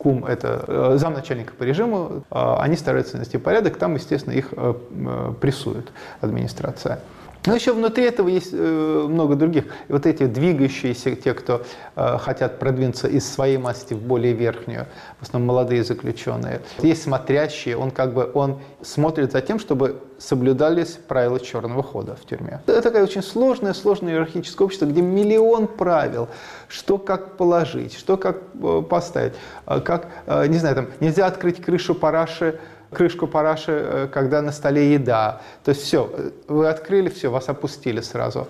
кум– 0.00 0.24
это 0.26 0.64
э, 0.66 0.96
замначальника 0.96 1.52
по 1.52 1.62
режиму, 1.62 2.24
а 2.30 2.62
они 2.62 2.76
стараются 2.76 3.16
навести 3.16 3.36
порядок, 3.36 3.76
там, 3.76 3.94
естественно, 3.96 4.32
их 4.32 4.48
э, 4.52 4.74
э, 4.90 5.32
прессует 5.38 5.92
администрация. 6.22 7.00
Но 7.46 7.54
еще 7.54 7.72
внутри 7.72 8.04
этого 8.04 8.28
есть 8.28 8.50
э, 8.52 9.06
много 9.08 9.34
других. 9.34 9.64
И 9.88 9.92
вот 9.92 10.06
эти 10.06 10.26
двигающиеся, 10.26 11.16
те, 11.16 11.34
кто 11.34 11.62
э, 11.96 12.18
хотят 12.18 12.58
продвинуться 12.58 13.08
из 13.08 13.30
своей 13.30 13.58
масти 13.58 13.92
в 13.92 14.00
более 14.00 14.32
верхнюю, 14.32 14.86
в 15.18 15.22
основном 15.22 15.48
молодые 15.48 15.84
заключенные. 15.84 16.62
Есть 16.82 17.02
смотрящие, 17.02 17.76
он 17.76 17.90
как 17.90 18.14
бы 18.14 18.30
он 18.32 18.60
смотрит 18.82 19.32
за 19.32 19.42
тем, 19.42 19.58
чтобы 19.58 20.00
соблюдались 20.20 20.98
правила 21.08 21.40
черного 21.40 21.82
хода 21.82 22.14
в 22.14 22.26
тюрьме. 22.26 22.60
Это 22.66 22.82
такая 22.82 23.02
очень 23.02 23.22
сложная, 23.22 23.72
сложное 23.72 24.12
иерархическое 24.12 24.66
общество, 24.66 24.86
где 24.86 25.00
миллион 25.00 25.66
правил, 25.66 26.28
что 26.68 26.98
как 26.98 27.36
положить, 27.36 27.94
что 27.94 28.16
как 28.16 28.36
э, 28.62 28.82
поставить, 28.88 29.32
э, 29.66 29.80
как, 29.80 30.08
э, 30.26 30.46
не 30.46 30.58
знаю, 30.58 30.76
там, 30.76 30.86
нельзя 31.00 31.26
открыть 31.26 31.62
крышу 31.62 31.94
параши 31.94 32.60
крышку 32.92 33.26
параши, 33.26 33.72
э, 33.72 34.08
когда 34.12 34.42
на 34.42 34.52
столе 34.52 34.92
еда. 34.92 35.40
То 35.64 35.70
есть 35.70 35.82
все, 35.82 36.10
э, 36.12 36.30
вы 36.48 36.68
открыли, 36.68 37.08
все, 37.08 37.30
вас 37.30 37.48
опустили 37.48 38.00
сразу. 38.00 38.48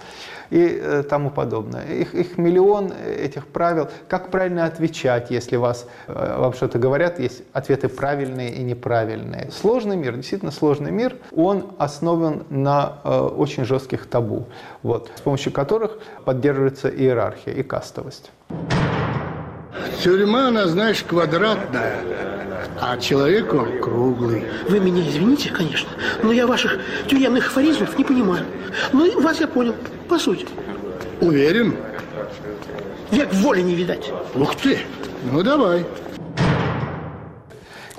И 0.51 0.81
э, 0.83 1.03
тому 1.09 1.31
подобное. 1.31 1.85
Их, 1.87 2.15
их 2.15 2.39
миллион 2.39 2.93
этих 2.93 3.47
правил. 3.47 3.89
Как 4.09 4.31
правильно 4.31 4.65
отвечать, 4.65 5.31
если 5.31 5.57
вас, 5.57 5.87
вам 6.09 6.55
что-то 6.55 6.79
говорят, 6.79 7.21
есть 7.21 7.43
ответы 7.53 7.89
правильные 7.89 8.55
и 8.55 8.63
неправильные. 8.63 9.51
Сложный 9.53 9.97
мир, 9.97 10.17
действительно 10.17 10.51
сложный 10.51 10.91
мир, 10.91 11.17
он 11.37 11.67
основан 11.79 12.45
на 12.51 12.97
очень 13.37 13.65
жестких 13.65 14.07
табу, 14.07 14.47
вот, 14.83 15.11
с 15.15 15.21
помощью 15.21 15.53
которых 15.53 15.99
поддерживается 16.25 16.89
иерархия 16.89 17.53
и 17.53 17.63
кастовость. 17.63 18.33
Тюрьма, 20.03 20.49
она, 20.49 20.67
знаешь, 20.67 21.05
квадратная 21.05 22.30
а 22.81 22.97
человек 22.97 23.53
он 23.53 23.79
круглый. 23.81 24.45
Вы 24.69 24.81
меня 24.81 25.07
извините, 25.07 25.51
конечно, 25.51 25.91
но 26.23 26.33
я 26.33 26.47
ваших 26.47 26.79
тюремных 27.09 27.49
афоризмов 27.49 27.97
не 27.99 28.05
понимаю. 28.05 28.45
Ну 28.93 29.05
и 29.05 29.15
вас 29.23 29.41
я 29.41 29.47
понял, 29.47 29.75
по 30.09 30.19
сути. 30.19 30.47
Уверен? 31.21 31.77
Век 33.11 33.33
воли 33.35 33.61
не 33.61 33.75
видать. 33.75 34.11
Ух 34.35 34.55
ты! 34.57 34.79
Ну 35.31 35.43
давай. 35.43 35.85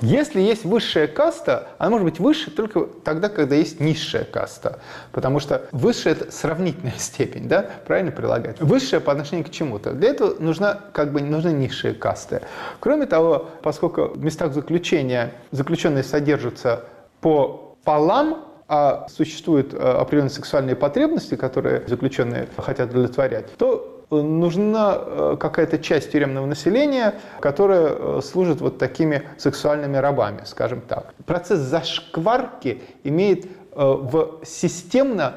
Если 0.02 0.40
есть 0.40 0.64
высшая 0.64 1.06
каста, 1.06 1.68
она 1.78 1.90
может 1.90 2.04
быть 2.04 2.18
выше 2.18 2.50
только 2.50 2.88
тогда, 3.04 3.28
когда 3.28 3.54
есть 3.54 3.78
низшая 3.78 4.24
каста. 4.24 4.80
Потому 5.12 5.38
что 5.38 5.68
высшая– 5.70 6.10
это 6.14 6.32
сравнительная 6.32 6.94
степень, 6.98 7.48
да? 7.48 7.66
правильно 7.86 8.10
прилагать. 8.10 8.60
Высшая 8.60 8.98
по 8.98 9.12
отношению 9.12 9.46
к 9.46 9.50
чему-то. 9.50 9.92
Для 9.92 10.10
этого 10.10 10.34
нужна, 10.40 10.80
как 10.92 11.12
бы, 11.12 11.20
нужны 11.20 11.50
низшие 11.50 11.94
касты. 11.94 12.42
Кроме 12.80 13.06
того, 13.06 13.48
поскольку 13.62 14.08
в 14.08 14.24
местах 14.24 14.52
заключения 14.52 15.34
заключенные 15.52 16.02
содержатся 16.02 16.84
по 17.20 17.76
полам, 17.84 18.44
а 18.66 19.06
существуют 19.08 19.74
э, 19.74 19.76
определенные 19.76 20.30
сексуальные 20.30 20.76
потребности, 20.76 21.34
которые 21.34 21.86
заключенные 21.86 22.48
хотят 22.56 22.90
удовлетворять, 22.90 23.54
то 23.58 23.91
нужна 24.20 24.98
э, 24.98 25.36
какая-то 25.40 25.78
часть 25.78 26.12
тюремного 26.12 26.46
населения, 26.46 27.14
которая 27.40 27.94
э, 27.96 28.20
служит 28.22 28.60
вот 28.60 28.78
такими 28.78 29.22
сексуальными 29.38 29.96
рабами, 29.96 30.42
скажем 30.44 30.82
так. 30.82 31.14
Процесс 31.24 31.60
зашкварки 31.60 32.82
имеет 33.04 33.46
в 33.74 34.40
системно 34.44 35.36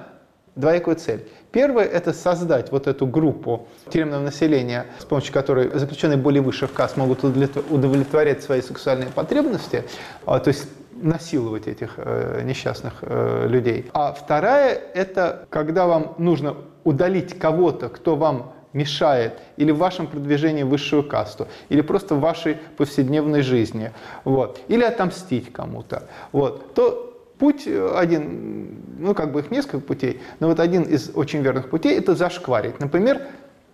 двоякую 0.56 0.96
цель. 0.96 1.28
Первое– 1.52 1.86
это 1.86 2.12
создать 2.12 2.72
вот 2.72 2.88
эту 2.88 3.08
группу 3.08 3.68
тюремного 3.90 4.22
населения, 4.22 4.88
с 5.00 5.06
помощью 5.06 5.34
которой 5.34 5.70
заключенные 5.78 6.18
более 6.18 6.42
высших 6.42 6.74
касс 6.74 6.98
могут 6.98 7.24
удовлетворять 7.24 8.44
свои 8.44 8.62
сексуальные 8.62 9.10
потребности, 9.10 9.84
а, 10.26 10.40
то 10.40 10.50
есть 10.50 10.68
насиловать 10.92 11.68
этих 11.68 11.94
э, 11.98 12.42
несчастных 12.44 12.96
э, 13.02 13.48
людей. 13.48 13.90
А 13.94 14.14
вторая– 14.14 14.74
это 14.94 15.46
когда 15.50 15.88
вам 15.88 16.16
нужно 16.18 16.56
удалить 16.86 17.38
кого-то, 17.38 17.90
кто 17.90 18.16
вам 18.16 18.54
мешает 18.76 19.40
или 19.58 19.72
в 19.72 19.78
вашем 19.78 20.06
продвижении 20.06 20.64
в 20.64 20.68
высшую 20.68 21.04
касту, 21.04 21.48
или 21.70 21.82
просто 21.82 22.14
в 22.14 22.20
вашей 22.20 22.58
повседневной 22.78 23.42
жизни, 23.42 23.92
вот, 24.26 24.62
или 24.68 24.84
отомстить 24.84 25.52
кому-то, 25.52 26.08
вот, 26.32 26.74
то 26.76 27.12
путь 27.40 27.68
один, 27.68 28.78
ну 29.00 29.16
как 29.16 29.32
бы 29.32 29.40
их 29.40 29.50
несколько 29.50 29.80
путей, 29.80 30.22
но 30.40 30.48
вот 30.50 30.60
один 30.60 30.84
из 30.84 31.12
очень 31.16 31.42
верных 31.42 31.70
путей– 31.70 31.98
это 31.98 32.16
зашкварить. 32.16 32.80
Например, 32.80 33.22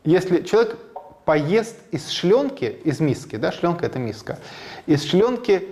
если 0.03 0.43
человек 0.43 0.77
поест 1.25 1.77
из 1.91 2.09
шленки, 2.09 2.77
из 2.83 2.99
миски, 2.99 3.35
да, 3.35 3.51
шленка– 3.51 3.85
это 3.87 3.99
миска, 3.99 4.39
из 4.85 5.03
шленки, 5.03 5.67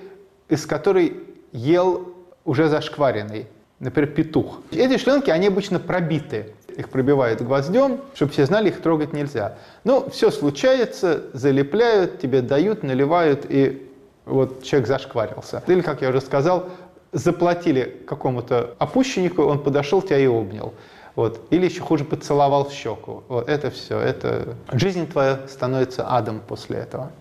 из 0.50 0.66
которой 0.66 1.18
ел 1.52 2.16
уже 2.46 2.68
зашкваренный, 2.68 3.48
например, 3.80 4.12
петух. 4.12 4.62
Эти 4.72 4.98
шленки, 4.98 5.30
они 5.30 5.48
обычно 5.48 5.80
пробиты, 5.80 6.56
их 6.80 6.90
пробивают 6.90 7.42
гвоздем, 7.42 8.00
чтобы 8.16 8.32
все 8.32 8.46
знали, 8.46 8.70
их 8.70 8.82
трогать 8.82 9.12
нельзя. 9.12 9.58
Но 9.84 10.10
все 10.10 10.32
случается, 10.32 11.24
залепляют, 11.34 12.20
тебе 12.20 12.42
дают, 12.42 12.84
наливают, 12.84 13.46
и 13.50 13.92
вот 14.26 14.64
человек 14.64 14.88
зашкварился. 14.88 15.62
Или, 15.68 15.82
как 15.82 16.02
я 16.02 16.10
уже 16.10 16.22
сказал, 16.22 16.70
заплатили 17.12 18.02
какому-то 18.08 18.76
опущеннику, 18.80 19.44
он 19.44 19.62
подошел, 19.62 20.02
тебя 20.02 20.20
и 20.20 20.28
обнял. 20.28 20.74
Вот. 21.16 21.42
Или 21.50 21.66
еще 21.66 21.82
хуже, 21.82 22.06
поцеловал 22.06 22.70
в 22.70 22.72
щеку. 22.72 23.24
Вот 23.28 23.50
это 23.50 23.72
все. 23.72 24.00
Это... 24.00 24.56
Жизнь 24.72 25.06
твоя 25.06 25.42
становится 25.50 26.08
адом 26.08 26.40
после 26.48 26.78
этого. 26.78 27.12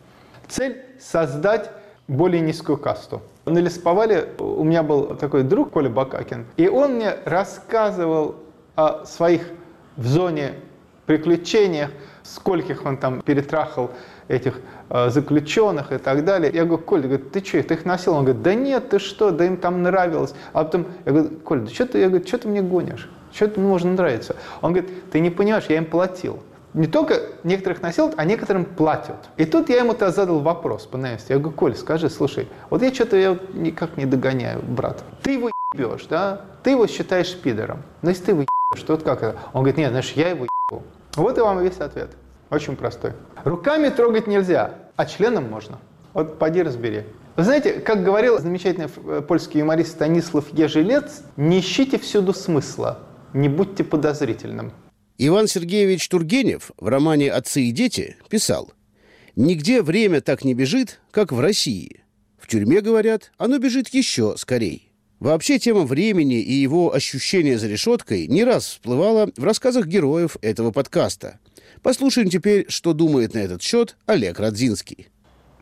Цель– 0.47 0.81
создать 1.01 1.71
более 2.07 2.41
низкую 2.41 2.79
касту. 2.79 3.23
На 3.45 3.59
Лесповале 3.59 4.29
у 4.39 4.63
меня 4.63 4.85
был 4.85 5.17
такой 5.17 5.43
друг 5.43 5.73
Коля 5.73 5.91
Бакакин, 5.91 6.47
и 6.57 6.69
он 6.69 6.95
мне 6.95 7.17
рассказывал 7.25 8.37
о 8.79 9.05
своих 9.05 9.43
в 9.97 10.07
зоне 10.07 10.55
приключениях, 11.05 11.91
скольких 12.23 12.87
он 12.87 12.97
там 12.97 13.23
перетрахал 13.23 13.91
этих 14.29 14.61
э, 14.89 15.11
заключенных 15.11 15.91
и 15.91 15.99
так 15.99 16.25
далее. 16.25 16.53
Я 16.55 16.65
говорю, 16.65 16.85
Коль, 16.85 17.19
ты 17.19 17.45
что, 17.45 17.61
ты 17.61 17.75
их 17.75 17.85
носил? 17.85 18.15
Он 18.15 18.25
говорит, 18.25 18.43
да 18.43 18.55
нет, 18.55 18.91
ты 18.91 19.01
что, 19.01 19.33
да 19.33 19.47
им 19.47 19.57
там 19.57 19.83
нравилось. 19.83 20.33
А 20.53 20.63
потом, 20.63 20.87
я 21.07 21.13
говорю, 21.13 21.31
Коль, 21.41 21.63
да 21.63 21.71
что 21.75 21.87
ты, 21.87 21.99
я 21.99 22.09
говорю, 22.09 22.25
что 22.25 22.39
ты 22.39 22.47
мне 22.47 22.63
гонишь? 22.63 23.11
Что 23.33 23.47
это 23.47 23.59
можно 23.59 23.91
нравиться? 23.91 24.37
Он 24.61 24.73
говорит, 24.73 25.11
ты 25.11 25.19
не 25.19 25.31
понимаешь, 25.31 25.65
я 25.69 25.79
им 25.79 25.85
платил. 25.85 26.39
Не 26.73 26.87
только 26.87 27.23
некоторых 27.43 27.83
носил, 27.83 28.15
а 28.17 28.25
некоторым 28.25 28.65
платят. 28.65 29.17
И 29.39 29.45
тут 29.45 29.71
я 29.71 29.79
ему-то 29.79 30.13
задал 30.13 30.39
вопрос 30.39 30.87
по 30.87 30.99
наивности. 30.99 31.33
Я 31.33 31.39
говорю, 31.39 31.57
Коль, 31.57 31.75
скажи, 31.75 32.09
слушай, 32.09 32.49
вот 32.71 32.83
я 32.83 32.95
что-то 32.95 33.17
я 33.17 33.37
никак 33.55 33.97
не 33.97 34.07
догоняю, 34.07 34.63
брат. 34.63 35.03
Ты 35.25 35.33
его 35.33 35.51
ебешь, 35.75 36.07
да? 36.09 36.43
Ты 36.63 36.71
его 36.71 36.87
считаешь 36.87 37.35
пидором. 37.35 37.83
Но 38.03 38.11
если 38.11 38.27
ты 38.27 38.31
его 38.33 38.45
ебешь, 38.71 38.87
то 38.87 38.95
вот 38.95 39.03
как 39.03 39.23
это? 39.23 39.39
Он 39.53 39.63
говорит, 39.63 39.79
нет, 39.79 39.91
знаешь, 39.91 40.13
я 40.13 40.31
его 40.31 40.47
ебу. 40.47 40.83
Вот 41.17 41.39
и 41.39 41.41
вам 41.41 41.63
весь 41.63 41.79
ответ. 41.79 42.11
Очень 42.51 42.77
простой. 42.77 43.13
Руками 43.45 43.89
трогать 43.89 44.27
нельзя, 44.27 44.75
а 44.97 45.07
членом 45.07 45.49
можно. 45.51 45.79
Вот 46.15 46.39
поди 46.39 46.63
разбери. 46.63 47.05
Вы 47.37 47.45
знаете, 47.45 47.75
как 47.75 48.03
говорил 48.03 48.39
замечательный 48.41 48.89
э, 48.97 49.23
польский 49.27 49.61
юморист 49.61 49.93
Станислав 49.93 50.53
Ежелец, 50.53 51.23
не 51.37 51.61
ищите 51.61 51.99
всюду 51.99 52.33
смысла, 52.33 52.99
не 53.33 53.49
будьте 53.49 53.85
подозрительным. 53.85 54.73
Иван 55.19 55.47
Сергеевич 55.47 56.09
Тургенев 56.09 56.71
в 56.79 56.89
романе 56.89 57.31
«Отцы 57.31 57.63
и 57.63 57.71
дети» 57.71 58.17
писал 58.29 58.73
«Нигде 59.37 59.83
время 59.83 60.21
так 60.21 60.45
не 60.45 60.55
бежит, 60.55 61.01
как 61.11 61.31
в 61.33 61.39
России. 61.41 62.03
В 62.39 62.47
тюрьме, 62.49 62.81
говорят, 62.81 63.31
оно 63.37 63.59
бежит 63.59 63.89
еще 63.89 64.37
скорей». 64.37 64.88
Вообще 65.21 65.59
тема 65.59 65.83
времени 65.83 66.41
и 66.41 66.53
его 66.53 66.95
ощущения 66.95 67.59
за 67.59 67.67
решеткой 67.67 68.29
не 68.29 68.45
раз 68.45 68.67
всплывала 68.67 69.29
в 69.37 69.43
рассказах 69.43 69.87
героев 69.87 70.37
этого 70.43 70.71
подкаста. 70.71 71.41
Послушаем 71.83 72.29
теперь, 72.29 72.67
что 72.69 72.93
думает 72.93 73.35
на 73.35 73.39
этот 73.39 73.61
счет 73.61 73.97
Олег 74.07 74.39
Родзинский. 74.39 75.09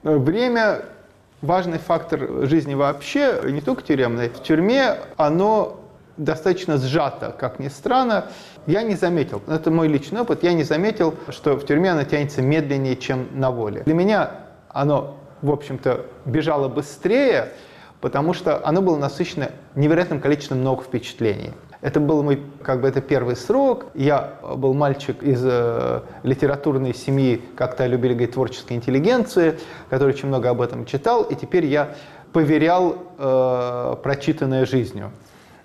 Время– 0.03 0.83
важный 1.41 1.79
фактор 1.79 2.47
жизни 2.47 2.75
вообще, 2.75 3.41
не 3.47 3.63
только 3.63 3.83
тюремной. 3.83 4.29
В 4.29 4.43
тюрьме 4.43 4.99
оно 5.17 5.81
достаточно 6.19 6.77
сжато, 6.77 7.35
как 7.39 7.59
ни 7.59 7.69
странно. 7.69 8.31
Я 8.67 8.83
не 8.83 8.95
заметил, 8.95 9.43
это 9.49 9.71
мой 9.71 9.89
личный 9.89 10.21
опыт, 10.21 10.43
я 10.43 10.53
не 10.53 10.65
заметил, 10.65 11.15
что 11.31 11.55
в 11.55 11.65
тюрьме 11.65 11.93
оно 11.93 12.05
тянется 12.05 12.43
медленнее, 12.43 12.97
чем 12.97 13.29
на 13.33 13.51
воле. 13.51 13.85
Для 13.87 13.95
меня 13.95 14.33
оно, 14.69 15.17
в 15.41 15.51
общем-то, 15.51 16.05
бежало 16.27 16.69
быстрее, 16.69 17.53
потому 18.01 18.35
что 18.35 18.65
оно 18.67 18.83
было 18.83 18.97
насыщено 18.97 19.51
невероятным 19.75 20.21
количеством 20.21 20.63
новых 20.63 20.85
впечатлений. 20.85 21.53
Это 21.83 22.01
был 22.01 22.23
мой, 22.23 22.43
как 22.63 22.81
бы, 22.81 22.89
это 22.89 23.01
первый 23.01 23.37
срок. 23.37 23.87
Я 23.95 24.35
был 24.57 24.75
мальчик 24.75 25.23
из 25.23 25.43
э, 25.45 26.01
литературной 26.23 26.95
семьи, 26.95 27.43
как-то 27.55 27.87
любили 27.87 28.13
говорить, 28.13 28.33
творческой 28.33 28.75
интеллигенции, 28.75 29.59
который 29.91 30.15
очень 30.15 30.29
много 30.29 30.51
об 30.51 30.61
этом 30.61 30.87
читал, 30.87 31.23
и 31.23 31.35
теперь 31.35 31.67
я 31.67 31.95
поверял 32.33 32.97
э, 33.19 33.97
прочитанное 34.03 34.67
жизнью. 34.67 35.13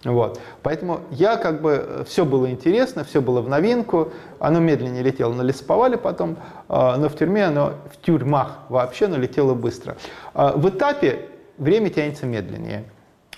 Вот. 0.04 0.40
Поэтому 0.64 1.02
я 1.12 1.38
как 1.38 1.62
бы, 1.62 2.04
все 2.08 2.26
было 2.26 2.50
интересно, 2.50 3.04
все 3.04 3.22
было 3.22 3.42
в 3.42 3.50
новинку, 3.50 4.12
оно 4.40 4.60
медленнее 4.60 5.04
летело 5.04 5.34
на 5.34 5.44
лесоповале 5.44 5.98
потом, 5.98 6.38
э, 6.70 6.96
но 6.98 7.08
в 7.08 7.16
тюрьме 7.16 7.46
оно, 7.46 7.74
в 7.92 8.04
тюрьмах 8.04 8.60
вообще 8.70 9.06
оно 9.06 9.18
летело 9.18 9.54
быстро. 9.54 9.96
Э, 10.34 10.52
в 10.56 10.70
этапе 10.70 11.30
время 11.62 11.90
тянется 11.90 12.26
медленнее. 12.26 12.86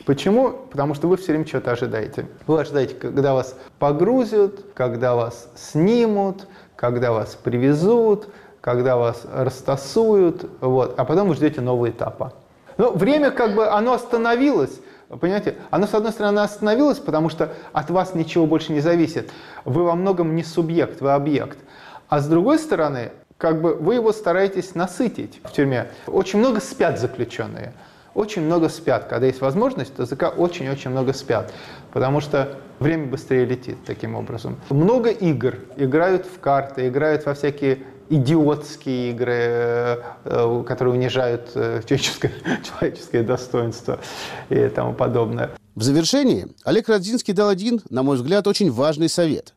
Почему? 0.05 0.51
Потому 0.71 0.95
что 0.95 1.07
вы 1.07 1.17
все 1.17 1.33
время 1.33 1.45
чего-то 1.45 1.71
ожидаете. 1.71 2.25
Вы 2.47 2.61
ожидаете, 2.61 2.95
когда 2.95 3.33
вас 3.33 3.55
погрузят, 3.79 4.53
когда 4.73 5.13
вас 5.13 5.51
снимут, 5.55 6.47
когда 6.75 7.11
вас 7.11 7.35
привезут, 7.35 8.29
когда 8.61 8.97
вас 8.97 9.25
растасуют, 9.31 10.49
вот, 10.61 10.95
а 10.97 11.05
потом 11.05 11.29
вы 11.29 11.35
ждете 11.35 11.61
нового 11.61 11.89
этапа. 11.89 12.33
Но 12.77 12.91
время 12.91 13.29
как 13.29 13.55
бы, 13.55 13.67
оно 13.67 13.93
остановилось, 13.93 14.79
Понимаете? 15.09 15.57
Оно, 15.69 15.85
с 15.85 15.93
одной 15.93 16.11
стороны, 16.11 16.39
остановилось, 16.39 16.97
потому 16.97 17.29
что 17.29 17.53
от 17.71 17.91
вас 17.91 18.15
ничего 18.15 18.47
больше 18.47 18.71
не 18.71 18.79
зависит. 18.79 19.29
Вы 19.63 19.83
во 19.83 19.93
многом 19.93 20.35
не 20.35 20.43
субъект, 20.43 21.01
вы 21.01 21.11
объект. 21.11 21.59
А 22.09 22.19
с 22.19 22.27
другой 22.27 22.57
стороны, 22.57 23.11
как 23.37 23.61
бы 23.61 23.75
вы 23.75 23.93
его 23.93 24.11
стараетесь 24.11 24.73
насытить 24.73 25.39
в 25.43 25.51
тюрьме. 25.51 25.91
Очень 26.07 26.39
много 26.39 26.59
спят 26.61 26.99
заключенные 26.99 27.73
очень 28.15 28.43
много 28.43 28.69
спят. 28.69 29.05
Когда 29.05 29.27
есть 29.27 29.41
возможность, 29.41 29.95
то 29.95 30.03
языка 30.03 30.29
очень-очень 30.29 30.91
много 30.91 31.13
спят, 31.13 31.53
потому 31.91 32.21
что 32.21 32.57
время 32.79 33.07
быстрее 33.07 33.45
летит 33.45 33.77
таким 33.85 34.15
образом. 34.15 34.57
Много 34.69 35.09
игр. 35.09 35.55
Играют 35.77 36.25
в 36.25 36.39
карты, 36.39 36.87
играют 36.87 37.25
во 37.25 37.33
всякие 37.33 37.79
идиотские 38.09 39.11
игры, 39.11 39.33
э, 39.35 39.97
э, 40.25 40.63
которые 40.67 40.93
унижают 40.93 41.51
э, 41.55 41.81
человеческое, 41.87 42.33
человеческое 42.63 43.23
достоинство 43.23 43.99
и 44.49 44.67
тому 44.69 44.93
подобное. 44.93 45.51
В 45.75 45.81
завершении 45.81 46.47
Олег 46.63 46.89
Родзинский 46.89 47.33
дал 47.33 47.49
один, 47.49 47.81
на 47.89 48.03
мой 48.03 48.17
взгляд, 48.17 48.45
очень 48.47 48.71
важный 48.71 49.09
совет. 49.09 49.53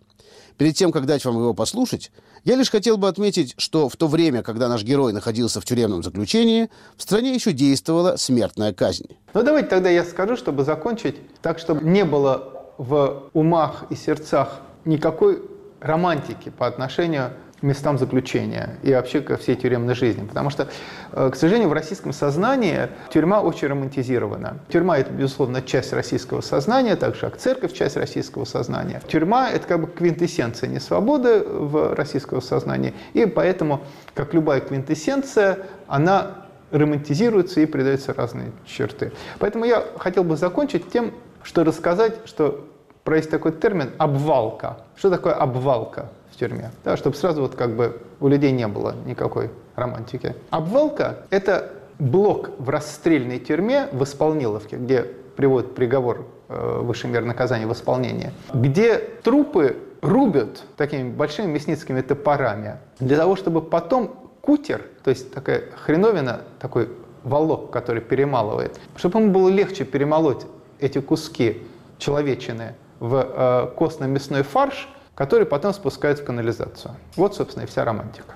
Перед 0.58 0.74
тем, 0.74 0.90
как 0.90 1.04
дать 1.04 1.24
вам 1.24 1.36
его 1.36 1.52
послушать, 1.52 2.10
я 2.44 2.56
лишь 2.56 2.70
хотел 2.70 2.96
бы 2.96 3.08
отметить, 3.08 3.54
что 3.58 3.88
в 3.88 3.96
то 3.96 4.08
время, 4.08 4.42
когда 4.42 4.68
наш 4.68 4.82
герой 4.84 5.12
находился 5.12 5.60
в 5.60 5.64
тюремном 5.64 6.02
заключении, 6.02 6.70
в 6.96 7.02
стране 7.02 7.34
еще 7.34 7.52
действовала 7.52 8.16
смертная 8.16 8.72
казнь. 8.72 9.16
Ну 9.34 9.42
давайте 9.42 9.68
тогда 9.68 9.90
я 9.90 10.04
скажу, 10.04 10.36
чтобы 10.36 10.64
закончить, 10.64 11.16
так 11.42 11.58
чтобы 11.58 11.86
не 11.86 12.04
было 12.04 12.72
в 12.78 13.30
умах 13.34 13.84
и 13.90 13.94
сердцах 13.94 14.60
никакой 14.84 15.42
романтики 15.80 16.48
по 16.48 16.66
отношению 16.66 17.32
местам 17.62 17.98
заключения 17.98 18.76
и 18.82 18.92
вообще 18.92 19.20
ко 19.20 19.36
всей 19.36 19.56
тюремной 19.56 19.94
жизни. 19.94 20.26
Потому 20.26 20.50
что, 20.50 20.68
э, 21.12 21.30
к 21.32 21.36
сожалению, 21.36 21.70
в 21.70 21.72
российском 21.72 22.12
сознании 22.12 22.88
тюрьма 23.10 23.40
очень 23.40 23.68
романтизирована. 23.68 24.58
Тюрьма– 24.68 24.98
это, 24.98 25.12
безусловно, 25.12 25.62
часть 25.62 25.92
российского 25.92 26.42
сознания, 26.42 26.96
так 26.96 27.14
же, 27.14 27.22
как 27.22 27.36
церковь– 27.38 27.72
часть 27.74 27.96
российского 27.96 28.44
сознания. 28.44 29.00
Тюрьма– 29.08 29.50
это 29.50 29.66
как 29.66 29.80
бы 29.80 29.86
квинтэссенция 29.86 30.68
несвободы 30.68 31.40
в 31.40 31.94
российского 31.94 32.40
сознания, 32.40 32.92
и 33.14 33.24
поэтому, 33.26 33.80
как 34.14 34.34
любая 34.34 34.60
квинтэссенция, 34.60 35.58
она 35.86 36.46
романтизируется 36.70 37.60
и 37.60 37.66
придаются 37.66 38.12
разные 38.12 38.52
черты. 38.66 39.12
Поэтому 39.38 39.64
я 39.64 39.84
хотел 39.98 40.24
бы 40.24 40.36
закончить 40.36 40.90
тем, 40.90 41.12
что 41.42 41.64
рассказать, 41.64 42.16
что 42.26 42.66
про 43.04 43.16
есть 43.16 43.30
такой 43.30 43.52
термин 43.52 43.92
«обвалка». 43.98 44.78
Что 44.96 45.10
такое 45.10 45.32
обвалка? 45.32 46.10
Тюрьме, 46.38 46.70
да, 46.84 46.96
чтобы 46.96 47.16
сразу 47.16 47.42
вот 47.42 47.54
как 47.54 47.76
бы 47.76 48.00
у 48.20 48.28
людей 48.28 48.52
не 48.52 48.68
было 48.68 48.94
никакой 49.06 49.50
романтики. 49.74 50.34
Обвалка– 50.50 51.18
это 51.30 51.72
блок 51.98 52.50
в 52.58 52.68
расстрельной 52.68 53.38
тюрьме 53.38 53.88
в 53.92 54.02
Исполниловке, 54.04 54.76
где 54.76 55.06
приводят 55.36 55.74
приговор 55.74 56.26
э, 56.48 56.80
высшей 56.82 57.10
меры 57.10 57.24
наказания 57.24 57.66
в 57.66 57.72
исполнении, 57.72 58.30
где 58.52 58.98
трупы 59.22 59.76
рубят 60.00 60.62
такими 60.76 61.10
большими 61.10 61.46
мясницкими 61.46 62.00
топорами 62.00 62.76
для 63.00 63.16
того, 63.16 63.36
чтобы 63.36 63.62
потом 63.62 64.30
кутер, 64.40 64.82
то 65.04 65.10
есть 65.10 65.32
такая 65.32 65.64
хреновина, 65.76 66.42
такой 66.60 66.88
волок, 67.24 67.70
который 67.70 68.00
перемалывает, 68.00 68.78
чтобы 68.94 69.20
ему 69.20 69.32
было 69.32 69.48
легче 69.48 69.84
перемолоть 69.84 70.46
эти 70.78 71.00
куски 71.00 71.62
человечины 71.98 72.74
в 73.00 73.14
э, 73.14 73.76
костно-мясной 73.76 74.42
фарш, 74.42 74.88
который 75.16 75.46
потом 75.46 75.72
спускают 75.74 76.20
в 76.20 76.24
канализацию. 76.24 76.94
Вот, 77.16 77.34
собственно, 77.34 77.64
и 77.64 77.66
вся 77.66 77.84
романтика. 77.84 78.34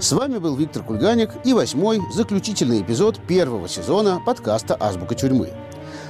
С 0.00 0.10
вами 0.10 0.38
был 0.38 0.56
Виктор 0.56 0.82
Кульганик 0.82 1.30
и 1.44 1.52
восьмой, 1.52 2.00
заключительный 2.12 2.82
эпизод 2.82 3.20
первого 3.20 3.68
сезона 3.68 4.20
подкаста 4.26 4.76
«Азбука 4.78 5.14
тюрьмы». 5.14 5.50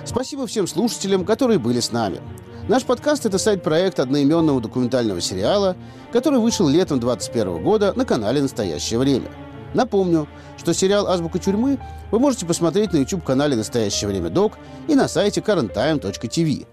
Спасибо 0.07 0.47
всем 0.47 0.67
слушателям, 0.67 1.27
которые 1.27 1.59
были 1.59 1.81
с 1.81 1.93
нами. 1.93 2.21
Наш 2.69 2.85
подкаст– 2.85 3.27
это 3.27 3.37
сайт-проект 3.37 4.01
одноименного 4.01 4.63
документального 4.63 5.21
сериала, 5.21 5.77
который 6.11 6.39
вышел 6.39 6.67
летом 6.67 7.01
2021 7.01 7.63
года 7.63 7.93
на 7.95 8.07
канале 8.07 8.41
«Настоящее 8.41 8.99
время». 8.99 9.29
Напомню, 9.75 10.29
что 10.59 10.75
сериал 10.75 11.07
«Азбука 11.07 11.39
тюрьмы» 11.39 11.79
вы 12.11 12.19
можете 12.19 12.47
посмотреть 12.47 12.93
на 12.93 12.99
YouTube-канале 12.99 13.57
«Настоящее 13.57 14.09
время 14.09 14.29
док» 14.29 14.59
и 14.89 14.95
на 14.95 15.09
сайте 15.09 15.41
currenttime.tv. 15.41 16.67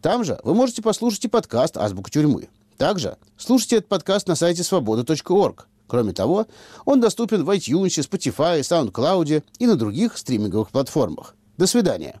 Там 0.00 0.24
же 0.24 0.38
вы 0.44 0.54
можете 0.54 0.82
послушать 0.82 1.24
и 1.24 1.28
подкаст 1.28 1.76
«Азбука 1.76 2.10
тюрьмы». 2.10 2.48
Также 2.76 3.16
слушайте 3.36 3.76
этот 3.76 3.88
подкаст 3.88 4.28
на 4.28 4.34
сайте 4.34 4.62
свобода.орг. 4.62 5.68
Кроме 5.86 6.12
того, 6.12 6.46
он 6.84 7.00
доступен 7.00 7.44
в 7.44 7.50
iTunes, 7.50 8.08
Spotify, 8.08 8.60
SoundCloud 8.60 9.42
и 9.58 9.66
на 9.66 9.76
других 9.76 10.16
стриминговых 10.16 10.70
платформах. 10.70 11.34
До 11.56 11.66
свидания. 11.66 12.20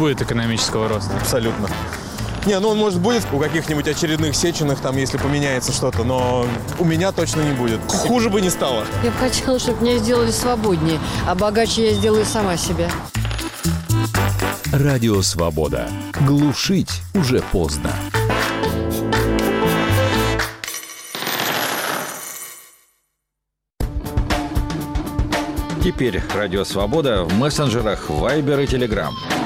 Будет 0.00 0.22
экономического 0.22 0.88
роста. 0.88 1.14
Абсолютно. 1.20 1.68
Не, 2.46 2.58
ну 2.58 2.70
он 2.70 2.78
может 2.78 2.98
будет 3.00 3.22
у 3.32 3.38
каких-нибудь 3.38 3.86
очередных 3.86 4.34
сеченых, 4.34 4.80
там, 4.80 4.96
если 4.96 5.18
поменяется 5.18 5.72
что-то, 5.72 6.04
но 6.04 6.46
у 6.78 6.86
меня 6.86 7.12
точно 7.12 7.42
не 7.42 7.52
будет. 7.52 7.80
Хуже 7.86 8.30
бы 8.30 8.40
не 8.40 8.48
стало. 8.48 8.86
Я 9.04 9.10
бы 9.10 9.18
хотела, 9.18 9.58
чтобы 9.58 9.82
меня 9.82 9.98
сделали 9.98 10.30
свободнее, 10.30 10.98
а 11.28 11.34
богаче 11.34 11.90
я 11.90 11.94
сделаю 11.94 12.24
сама 12.24 12.56
себя. 12.56 12.88
Радио 14.72 15.20
«Свобода». 15.20 15.86
Глушить 16.26 17.02
уже 17.14 17.42
поздно. 17.52 17.92
Теперь 25.84 26.22
Радио 26.34 26.64
Свобода 26.64 27.24
в 27.24 27.34
мессенджерах 27.34 28.08
Viber 28.08 28.64
и 28.64 28.66
Telegram. 28.66 29.39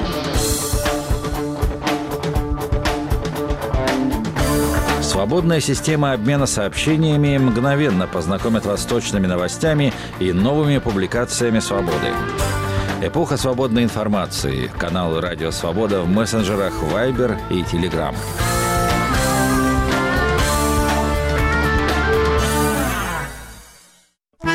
Свободная 5.25 5.59
система 5.59 6.13
обмена 6.13 6.45
сообщениями 6.45 7.39
мгновенно 7.39 8.05
познакомит 8.05 8.63
вас 8.67 8.83
с 8.83 8.85
точными 8.85 9.25
новостями 9.25 9.91
и 10.19 10.31
новыми 10.31 10.77
публикациями 10.77 11.57
«Свободы». 11.57 12.13
Эпоха 13.01 13.35
свободной 13.35 13.85
информации. 13.85 14.69
Канал 14.77 15.19
«Радио 15.19 15.49
Свобода» 15.49 16.01
в 16.01 16.07
мессенджерах 16.07 16.73
Viber 16.93 17.39
и 17.49 17.63
Telegram. 17.63 18.13